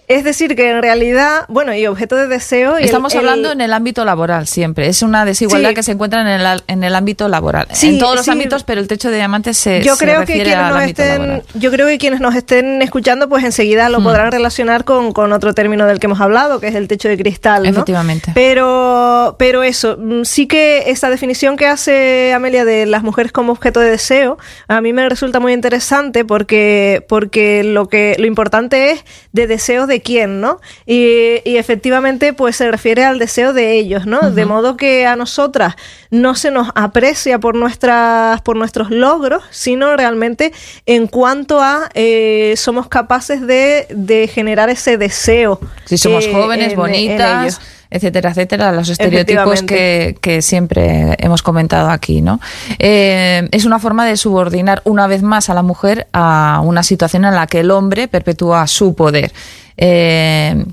Es 0.08 0.24
decir, 0.24 0.56
que 0.56 0.70
en 0.70 0.82
realidad, 0.82 1.44
bueno, 1.50 1.74
y 1.74 1.86
objeto 1.86 2.16
de 2.16 2.28
deseo... 2.28 2.78
Estamos 2.78 3.14
hablando 3.14 3.52
en 3.52 3.60
el 3.60 3.74
ámbito 3.74 4.06
laboral 4.06 4.48
siempre. 4.48 4.88
Es 4.88 5.02
una 5.02 5.26
desigualdad 5.26 5.74
que 5.74 5.84
se 5.84 5.92
encuentra 5.92 6.22
en 6.22 6.28
el, 6.28 6.64
en 6.68 6.84
el 6.86 6.96
ámbito 6.96 7.28
laboral. 7.28 7.68
en 7.82 8.00
todos 8.00 8.16
los 8.16 8.30
ámbitos, 8.30 8.64
pero 8.64 8.80
el 8.80 8.88
techo 8.88 9.10
de 9.12 9.18
diamantes 9.18 9.58
se, 9.58 9.82
yo 9.84 9.98
creo 9.98 10.22
que 10.22 10.42
quienes 10.42 10.58
nos 10.58 10.84
estén, 10.84 11.44
Yo 11.56 11.72
creo 11.72 11.88
que 11.88 11.98
quienes 11.98 12.22
nos 12.22 12.36
estén 12.36 12.82
escuchando, 12.82 13.28
pues 13.28 13.44
enseguida 13.44 13.90
lo 13.90 14.00
mm. 14.00 14.04
podrán 14.04 14.32
relacionar 14.32 14.86
con, 14.86 15.12
con, 15.12 15.34
otro 15.34 15.54
término 15.54 15.86
del 15.86 16.00
que 16.00 16.06
hemos 16.06 16.22
hablado, 16.22 16.62
que 16.62 16.68
es 16.68 16.76
el 16.76 16.88
techo 16.88 17.10
de 17.10 17.18
cristal. 17.18 17.64
¿no? 17.64 17.70
Efectivamente. 17.70 18.32
Pero, 18.34 19.36
pero 19.38 19.64
eso, 19.64 19.98
mm, 20.00 20.24
sí 20.24 20.48
que 20.48 20.90
esa 20.90 21.10
definición 21.10 21.58
que 21.58 21.68
hace 21.68 22.32
Amelia 22.34 22.64
de 22.64 22.86
las 22.86 23.04
mujeres 23.04 23.34
como 23.34 23.52
objeto 23.52 23.82
de 23.82 23.90
deseo, 23.90 24.38
a 24.70 24.80
mí 24.80 24.94
me 24.94 25.10
resulta 25.10 25.42
muy 25.42 25.52
interesante 25.52 26.24
porque, 26.24 27.06
porque 27.10 27.66
lo, 27.66 27.90
que, 27.90 28.16
lo 28.18 28.26
importante 28.26 28.92
es 28.92 29.04
de 29.34 29.48
deseo 29.48 29.86
de 29.86 29.97
quién, 30.02 30.42
¿no? 30.42 30.60
Y, 30.86 31.42
efectivamente, 31.46 32.34
pues 32.34 32.56
se 32.56 32.70
refiere 32.70 33.04
al 33.04 33.20
deseo 33.20 33.54
de 33.54 33.74
ellos, 33.74 34.06
¿no? 34.06 34.32
De 34.32 34.46
modo 34.46 34.78
que 34.78 35.06
a 35.06 35.16
nosotras 35.16 35.76
no 36.10 36.36
se 36.36 36.52
nos 36.52 36.70
aprecia 36.76 37.40
por 37.40 37.56
nuestras, 37.56 38.42
por 38.42 38.56
nuestros 38.56 38.90
logros, 38.90 39.44
sino 39.50 39.96
realmente 39.96 40.54
en 40.86 41.08
cuanto 41.08 41.62
a 41.62 41.90
eh, 41.94 42.54
somos 42.58 42.88
capaces 42.88 43.46
de, 43.46 43.88
de, 43.90 44.28
generar 44.28 44.70
ese 44.70 44.98
deseo. 44.98 45.60
Si 45.86 45.98
somos 45.98 46.26
eh, 46.26 46.32
jóvenes, 46.32 46.76
bonitas 46.76 47.60
etcétera, 47.90 48.32
etcétera, 48.32 48.72
los 48.72 48.90
estereotipos 48.90 49.64
que, 49.64 50.18
que, 50.22 50.42
siempre 50.42 51.16
hemos 51.20 51.42
comentado 51.42 51.90
aquí, 51.90 52.22
¿no? 52.22 52.40
Eh, 52.80 53.48
es 53.52 53.66
una 53.66 53.80
forma 53.80 54.06
de 54.06 54.18
subordinar 54.18 54.82
una 54.86 55.08
vez 55.08 55.24
más 55.24 55.50
a 55.50 55.54
la 55.54 55.64
mujer 55.64 56.08
a 56.14 56.62
una 56.64 56.84
situación 56.84 57.26
en 57.26 57.36
la 57.36 57.48
que 57.48 57.62
el 57.62 57.72
hombre 57.72 58.08
perpetúa 58.08 58.68
su 58.68 58.96
poder. 58.96 59.32
Eh, 59.78 60.66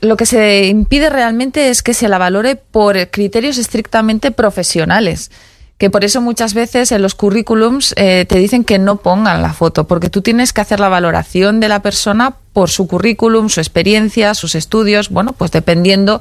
lo 0.00 0.16
que 0.16 0.26
se 0.26 0.66
impide 0.66 1.10
realmente 1.10 1.68
es 1.68 1.82
que 1.82 1.94
se 1.94 2.08
la 2.08 2.18
valore 2.18 2.56
por 2.56 3.10
criterios 3.10 3.58
estrictamente 3.58 4.30
profesionales 4.32 5.30
que 5.78 5.90
por 5.90 6.04
eso 6.04 6.20
muchas 6.20 6.54
veces 6.54 6.92
en 6.92 7.02
los 7.02 7.14
currículums 7.14 7.94
eh, 7.96 8.26
te 8.28 8.38
dicen 8.38 8.64
que 8.64 8.78
no 8.78 8.96
pongan 8.96 9.42
la 9.42 9.52
foto, 9.52 9.84
porque 9.84 10.08
tú 10.08 10.22
tienes 10.22 10.52
que 10.52 10.60
hacer 10.60 10.78
la 10.80 10.88
valoración 10.88 11.60
de 11.60 11.68
la 11.68 11.82
persona 11.82 12.36
por 12.52 12.70
su 12.70 12.86
currículum, 12.86 13.48
su 13.48 13.60
experiencia, 13.60 14.34
sus 14.34 14.54
estudios, 14.54 15.10
bueno, 15.10 15.32
pues 15.32 15.50
dependiendo 15.50 16.20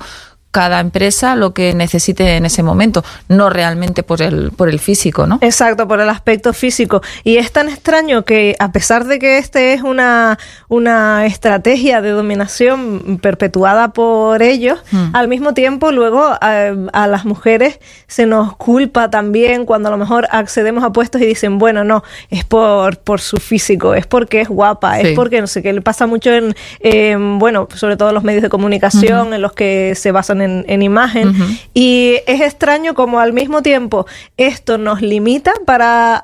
cada 0.54 0.80
empresa 0.80 1.36
lo 1.36 1.52
que 1.52 1.74
necesite 1.74 2.38
en 2.38 2.46
ese 2.46 2.62
momento, 2.62 3.04
no 3.28 3.50
realmente 3.50 4.04
por 4.04 4.22
el, 4.22 4.52
por 4.52 4.70
el 4.70 4.80
físico, 4.80 5.26
¿no? 5.26 5.40
Exacto, 5.42 5.88
por 5.88 6.00
el 6.00 6.08
aspecto 6.08 6.54
físico. 6.54 7.02
Y 7.24 7.38
es 7.38 7.52
tan 7.52 7.70
extraño 7.70 8.24
que 8.24 8.56
a 8.60 8.72
pesar 8.72 9.06
de 9.06 9.18
que 9.18 9.40
este 9.40 9.74
es 9.74 9.82
una, 9.82 10.38
una 10.68 11.26
estrategia 11.26 12.02
de 12.02 12.12
dominación 12.12 13.18
perpetuada 13.20 13.94
por 13.94 14.44
ellos, 14.44 14.80
hmm. 14.92 15.16
al 15.16 15.28
mismo 15.28 15.56
tiempo 15.56 15.92
luego 15.92 16.24
a, 16.40 17.08
las 17.08 17.26
mujeres 17.26 17.80
se 18.06 18.28
nos 18.28 18.56
culpa 18.56 19.10
también 19.10 19.66
cuando 19.66 19.90
a 19.90 19.92
lo 19.92 19.98
mejor 19.98 20.28
accedemos 20.30 20.84
a 20.84 20.92
puestos 20.92 21.20
y 21.20 21.26
dicen, 21.26 21.58
bueno, 21.58 21.84
no, 21.84 22.04
es 22.30 22.46
por, 22.46 23.00
por 23.00 23.22
su 23.22 23.38
físico, 23.38 23.96
es 23.96 24.06
porque 24.06 24.42
es 24.42 24.50
guapa, 24.50 25.00
es 25.00 25.16
porque 25.16 25.42
no 25.42 25.48
sé 25.48 25.64
qué, 25.64 25.74
le 25.74 25.82
pasa 25.82 26.06
mucho 26.06 26.30
en, 26.32 27.40
bueno, 27.40 27.68
sobre 27.74 27.98
todo 27.98 28.10
en 28.10 28.16
los 28.16 28.24
medios 28.24 28.44
de 28.44 28.50
comunicación, 28.50 29.34
en 29.34 29.42
los 29.42 29.54
que 29.54 29.96
se 29.96 30.12
basan 30.12 30.43
en, 30.43 30.43
imagen. 30.82 31.34
Y 31.74 32.18
es 32.28 32.42
extraño 32.42 32.94
como 32.94 33.20
al 33.20 33.34
mismo 33.34 33.62
tiempo 33.62 34.06
esto 34.38 34.78
nos 34.78 35.02
limita 35.02 35.54
para 35.66 36.22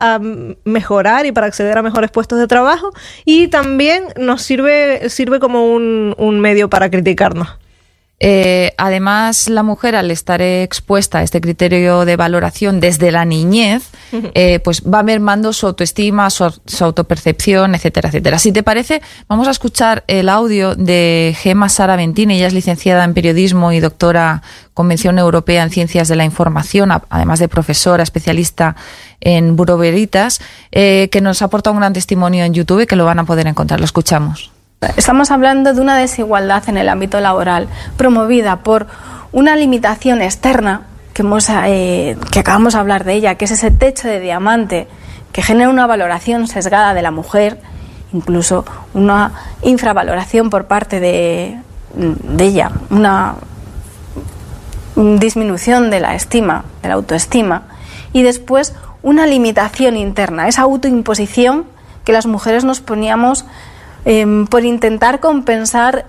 mejorar 0.63 1.25
y 1.25 1.31
para 1.31 1.47
acceder 1.47 1.77
a 1.77 1.81
mejores 1.81 2.11
puestos 2.11 2.39
de 2.39 2.47
trabajo 2.47 2.91
y 3.25 3.47
también 3.47 4.03
nos 4.17 4.41
sirve, 4.41 5.09
sirve 5.09 5.39
como 5.39 5.67
un, 5.71 6.15
un 6.17 6.39
medio 6.39 6.69
para 6.69 6.89
criticarnos. 6.89 7.58
Eh, 8.21 8.73
además, 8.77 9.47
la 9.47 9.63
mujer, 9.63 9.95
al 9.95 10.11
estar 10.11 10.41
expuesta 10.41 11.19
a 11.19 11.23
este 11.23 11.39
criterio 11.39 12.03
de 12.03 12.17
valoración 12.17 12.79
desde 12.79 13.11
la 13.11 13.23
niñez, 13.23 13.89
eh, 14.33 14.59
pues 14.59 14.83
va 14.83 15.03
mermando 15.03 15.53
su 15.53 15.67
autoestima, 15.67 16.29
su, 16.29 16.43
autopercepción, 16.81 17.75
etcétera, 17.75 18.09
etcétera. 18.09 18.39
Si 18.39 18.51
te 18.51 18.63
parece, 18.63 19.01
vamos 19.27 19.47
a 19.47 19.51
escuchar 19.51 20.03
el 20.07 20.27
audio 20.27 20.75
de 20.75 21.35
Gemma 21.39 21.69
Sara 21.69 21.95
Ventini. 21.95 22.35
Ella 22.35 22.47
es 22.47 22.53
licenciada 22.53 23.03
en 23.05 23.13
periodismo 23.13 23.71
y 23.71 23.79
doctora 23.79 24.41
Convención 24.73 25.17
Europea 25.17 25.63
en 25.63 25.69
Ciencias 25.69 26.07
de 26.07 26.15
la 26.15 26.25
Información, 26.25 26.91
además 27.09 27.39
de 27.39 27.47
profesora 27.47 28.03
especialista 28.03 28.75
en 29.21 29.55
buroveritas, 29.55 30.41
eh, 30.71 31.09
que 31.11 31.21
nos 31.21 31.41
aporta 31.41 31.71
un 31.71 31.77
gran 31.77 31.93
testimonio 31.93 32.43
en 32.45 32.53
YouTube 32.53 32.87
que 32.87 32.95
lo 32.95 33.05
van 33.05 33.19
a 33.19 33.25
poder 33.25 33.47
encontrar. 33.47 33.79
Lo 33.79 33.85
escuchamos. 33.85 34.51
Estamos 34.95 35.29
hablando 35.29 35.73
de 35.73 35.81
una 35.81 35.97
desigualdad 35.97 36.69
en 36.69 36.77
el 36.77 36.87
ámbito 36.87 37.19
laboral 37.19 37.67
promovida 37.97 38.63
por 38.63 38.87
una 39.33 39.57
limitación 39.57 40.21
externa 40.21 40.83
que, 41.13 41.25
eh, 41.65 42.17
que 42.31 42.39
acabamos 42.39 42.73
de 42.73 42.79
hablar 42.79 43.03
de 43.03 43.13
ella, 43.15 43.35
que 43.35 43.43
es 43.43 43.51
ese 43.51 43.71
techo 43.71 44.07
de 44.07 44.21
diamante 44.21 44.87
que 45.33 45.41
genera 45.41 45.69
una 45.69 45.85
valoración 45.85 46.47
sesgada 46.47 46.93
de 46.93 47.01
la 47.01 47.11
mujer, 47.11 47.59
incluso 48.13 48.63
una 48.93 49.33
infravaloración 49.63 50.49
por 50.49 50.67
parte 50.67 51.01
de, 51.01 51.59
de 51.93 52.43
ella, 52.45 52.71
una 52.89 53.35
disminución 54.95 55.89
de 55.89 55.99
la 55.99 56.15
estima, 56.15 56.63
de 56.81 56.87
la 56.87 56.95
autoestima, 56.95 57.63
y 58.13 58.23
después 58.23 58.73
una 59.03 59.27
limitación 59.27 59.97
interna, 59.97 60.47
esa 60.47 60.61
autoimposición 60.61 61.65
que 62.05 62.13
las 62.13 62.25
mujeres 62.27 62.63
nos 62.63 62.79
poníamos 62.79 63.45
Em, 64.05 64.47
por 64.47 64.63
intentar 64.63 65.19
compensar, 65.19 66.05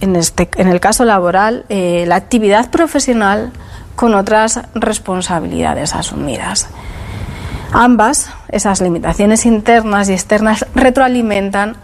en, 0.00 0.16
este, 0.16 0.48
en 0.56 0.68
el 0.68 0.80
caso 0.80 1.04
laboral, 1.04 1.64
eh, 1.68 2.04
la 2.06 2.16
actividad 2.16 2.70
profesional 2.70 3.52
con 3.96 4.14
otras 4.14 4.60
responsabilidades 4.74 5.94
asumidas. 5.94 6.68
Ambas, 7.72 8.30
esas 8.48 8.80
limitaciones 8.80 9.44
internas 9.44 10.08
y 10.08 10.12
externas, 10.12 10.64
retroalimentan 10.74 11.76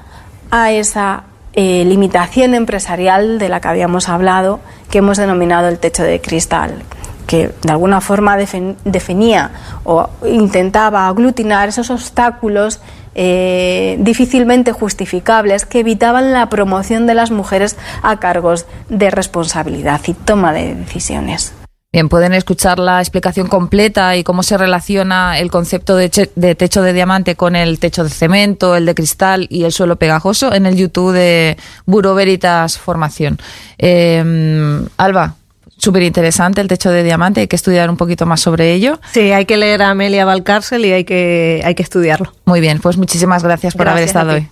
a 0.51 0.71
esa 0.71 1.25
eh, 1.53 1.85
limitación 1.85 2.55
empresarial 2.55 3.39
de 3.39 3.49
la 3.49 3.61
que 3.61 3.69
habíamos 3.69 4.09
hablado, 4.09 4.61
que 4.91 4.99
hemos 4.99 5.19
denominado 5.19 5.69
el 5.69 5.79
techo 5.79 6.05
de 6.05 6.21
cristal, 6.21 6.83
que 7.27 7.51
de 7.63 7.73
alguna 7.73 8.01
forma 8.01 8.37
definía 8.37 9.51
o 9.85 10.09
intentaba 10.27 11.09
aglutinar 11.09 11.69
esos 11.69 11.91
obstáculos 11.91 12.81
eh, 13.15 13.97
difícilmente 14.01 14.73
justificables 14.73 15.67
que 15.67 15.81
evitaban 15.81 16.33
la 16.33 16.49
promoción 16.49 17.07
de 17.07 17.15
las 17.15 17.31
mujeres 17.31 17.77
a 18.03 18.19
cargos 18.19 18.67
de 18.89 19.11
responsabilidad 19.11 20.01
y 20.07 20.15
toma 20.15 20.53
de 20.53 20.75
decisiones. 20.75 21.53
Bien, 21.93 22.09
pueden 22.09 22.35
escuchar 22.35 22.81
la 22.81 23.01
explicación 23.01 23.47
completa 23.47 24.17
y 24.17 24.25
cómo 24.25 24.43
se 24.43 24.59
relaciona 24.59 25.39
el 25.39 25.49
concepto 25.49 25.95
de, 25.95 26.09
techo 26.09 26.83
de 26.83 26.93
diamante 26.93 27.37
con 27.37 27.55
el 27.55 27.79
techo 27.79 28.03
de 28.03 28.11
cemento, 28.11 28.75
el 28.75 28.85
de 28.85 28.97
cristal 28.97 29.47
y 29.49 29.63
el 29.63 29.71
suelo 29.71 29.95
pegajoso 29.95 30.53
en 30.53 30.67
el 30.67 30.75
YouTube 30.75 31.13
de 31.13 31.57
Buro 31.87 32.17
Veritas 32.17 32.79
Formación. 32.79 33.39
Eh, 33.79 34.85
Alba, 34.97 35.37
súper 35.77 36.03
interesante 36.03 36.61
el 36.61 36.69
techo 36.69 36.91
de 36.91 37.03
diamante, 37.03 37.41
hay 37.41 37.47
que 37.47 37.57
estudiar 37.57 37.91
un 37.91 37.97
poquito 37.97 38.27
más 38.27 38.41
sobre 38.41 38.73
ello. 38.73 39.01
Sí, 39.13 39.33
hay 39.33 39.45
que 39.45 39.57
leer 39.57 39.83
a 39.83 39.91
Amelia 39.91 40.25
Valcárcel 40.25 40.85
y 40.85 40.93
hay 40.93 41.05
que, 41.05 41.63
hay 41.65 41.75
que 41.75 41.83
estudiarlo. 41.83 42.33
Muy 42.45 42.61
bien, 42.61 42.81
pues 42.81 42.97
muchísimas 42.97 43.43
gracias 43.43 43.75
por 43.75 43.89
haber 43.89 44.05
estado 44.05 44.35
hoy. 44.35 44.49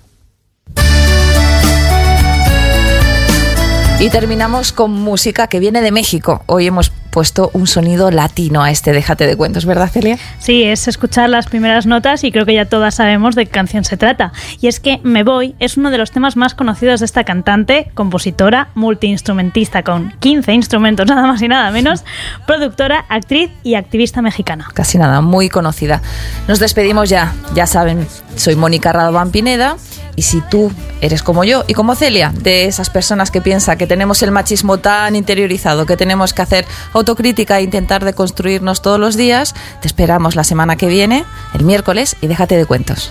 Y 4.01 4.11
terminamos 4.11 4.73
con 4.73 4.91
música 4.91 5.47
que 5.47 5.61
viene 5.61 5.81
de 5.81 5.93
México. 5.93 6.43
Hoy 6.47 6.67
hemos 6.67 6.93
puesto 7.13 7.51
un 7.53 7.69
sonido 7.69 8.11
latino 8.11 8.63
a 8.63 8.71
este 8.71 8.93
Déjate 8.93 9.27
de 9.27 9.37
cuentos, 9.37 9.67
¿verdad, 9.67 9.89
Celia? 9.89 10.19
Sí, 10.39 10.65
es 10.65 10.89
escuchar 10.89 11.31
las 11.31 11.47
primeras 11.47 11.87
notas 11.87 12.25
y 12.25 12.33
creo 12.33 12.45
que 12.45 12.55
ya 12.55 12.65
todas 12.65 12.97
sabemos 12.97 13.37
de 13.37 13.47
qué 13.47 13.53
canción 13.53 13.85
se 13.85 13.97
trata. 13.97 14.33
Y 14.61 14.67
es 14.67 14.81
que 14.81 14.99
Me 15.05 15.23
Voy 15.23 15.55
es 15.61 15.77
uno 15.77 15.91
de 15.91 15.99
los 15.99 16.11
temas 16.11 16.37
más 16.37 16.55
conocidos 16.55 17.01
de 17.01 17.07
esta 17.07 17.23
cantante, 17.23 17.91
compositora, 17.95 18.71
multiinstrumentista 18.75 19.83
con 19.83 20.13
15 20.19 20.53
instrumentos 20.53 21.07
nada 21.09 21.27
más 21.27 21.41
y 21.43 21.49
nada 21.49 21.71
menos, 21.71 22.05
productora, 22.47 23.05
actriz 23.09 23.51
y 23.63 23.75
activista 23.75 24.23
mexicana. 24.23 24.67
Casi 24.75 24.99
nada, 24.99 25.21
muy 25.21 25.49
conocida. 25.49 26.01
Nos 26.49 26.59
despedimos 26.59 27.11
ya, 27.11 27.35
ya 27.55 27.67
saben, 27.67 28.07
soy 28.37 28.57
Mónica 28.57 28.93
Radovan 28.93 29.31
Pineda 29.31 29.77
y 30.17 30.23
si 30.23 30.41
tú 30.41 30.71
eres 31.01 31.23
como 31.23 31.45
yo 31.45 31.65
y 31.67 31.75
como 31.75 31.95
Celia, 31.95 32.33
de 32.35 32.67
esas 32.67 32.91
personas 32.91 33.31
que 33.31 33.41
piensa 33.41 33.77
que 33.77 33.87
tenemos 33.87 34.23
el 34.23 34.31
machismo 34.31 34.79
tan 34.79 35.17
interiorizado, 35.17 35.87
que 35.87 35.97
tenemos 35.97 36.33
que 36.33 36.43
hacer 36.43 36.67
autocrítica 36.93 37.59
e 37.59 37.63
intentar 37.63 38.05
deconstruirnos 38.05 38.83
todos 38.83 39.01
los 39.01 39.17
días, 39.17 39.55
te 39.81 39.89
esperamos 39.89 40.37
la 40.37 40.45
semana 40.45 40.77
que 40.77 40.87
viene, 40.87 41.25
el 41.55 41.65
miércoles, 41.65 42.17
y 42.21 42.27
déjate 42.27 42.57
de 42.57 42.67
cuentos. 42.67 43.11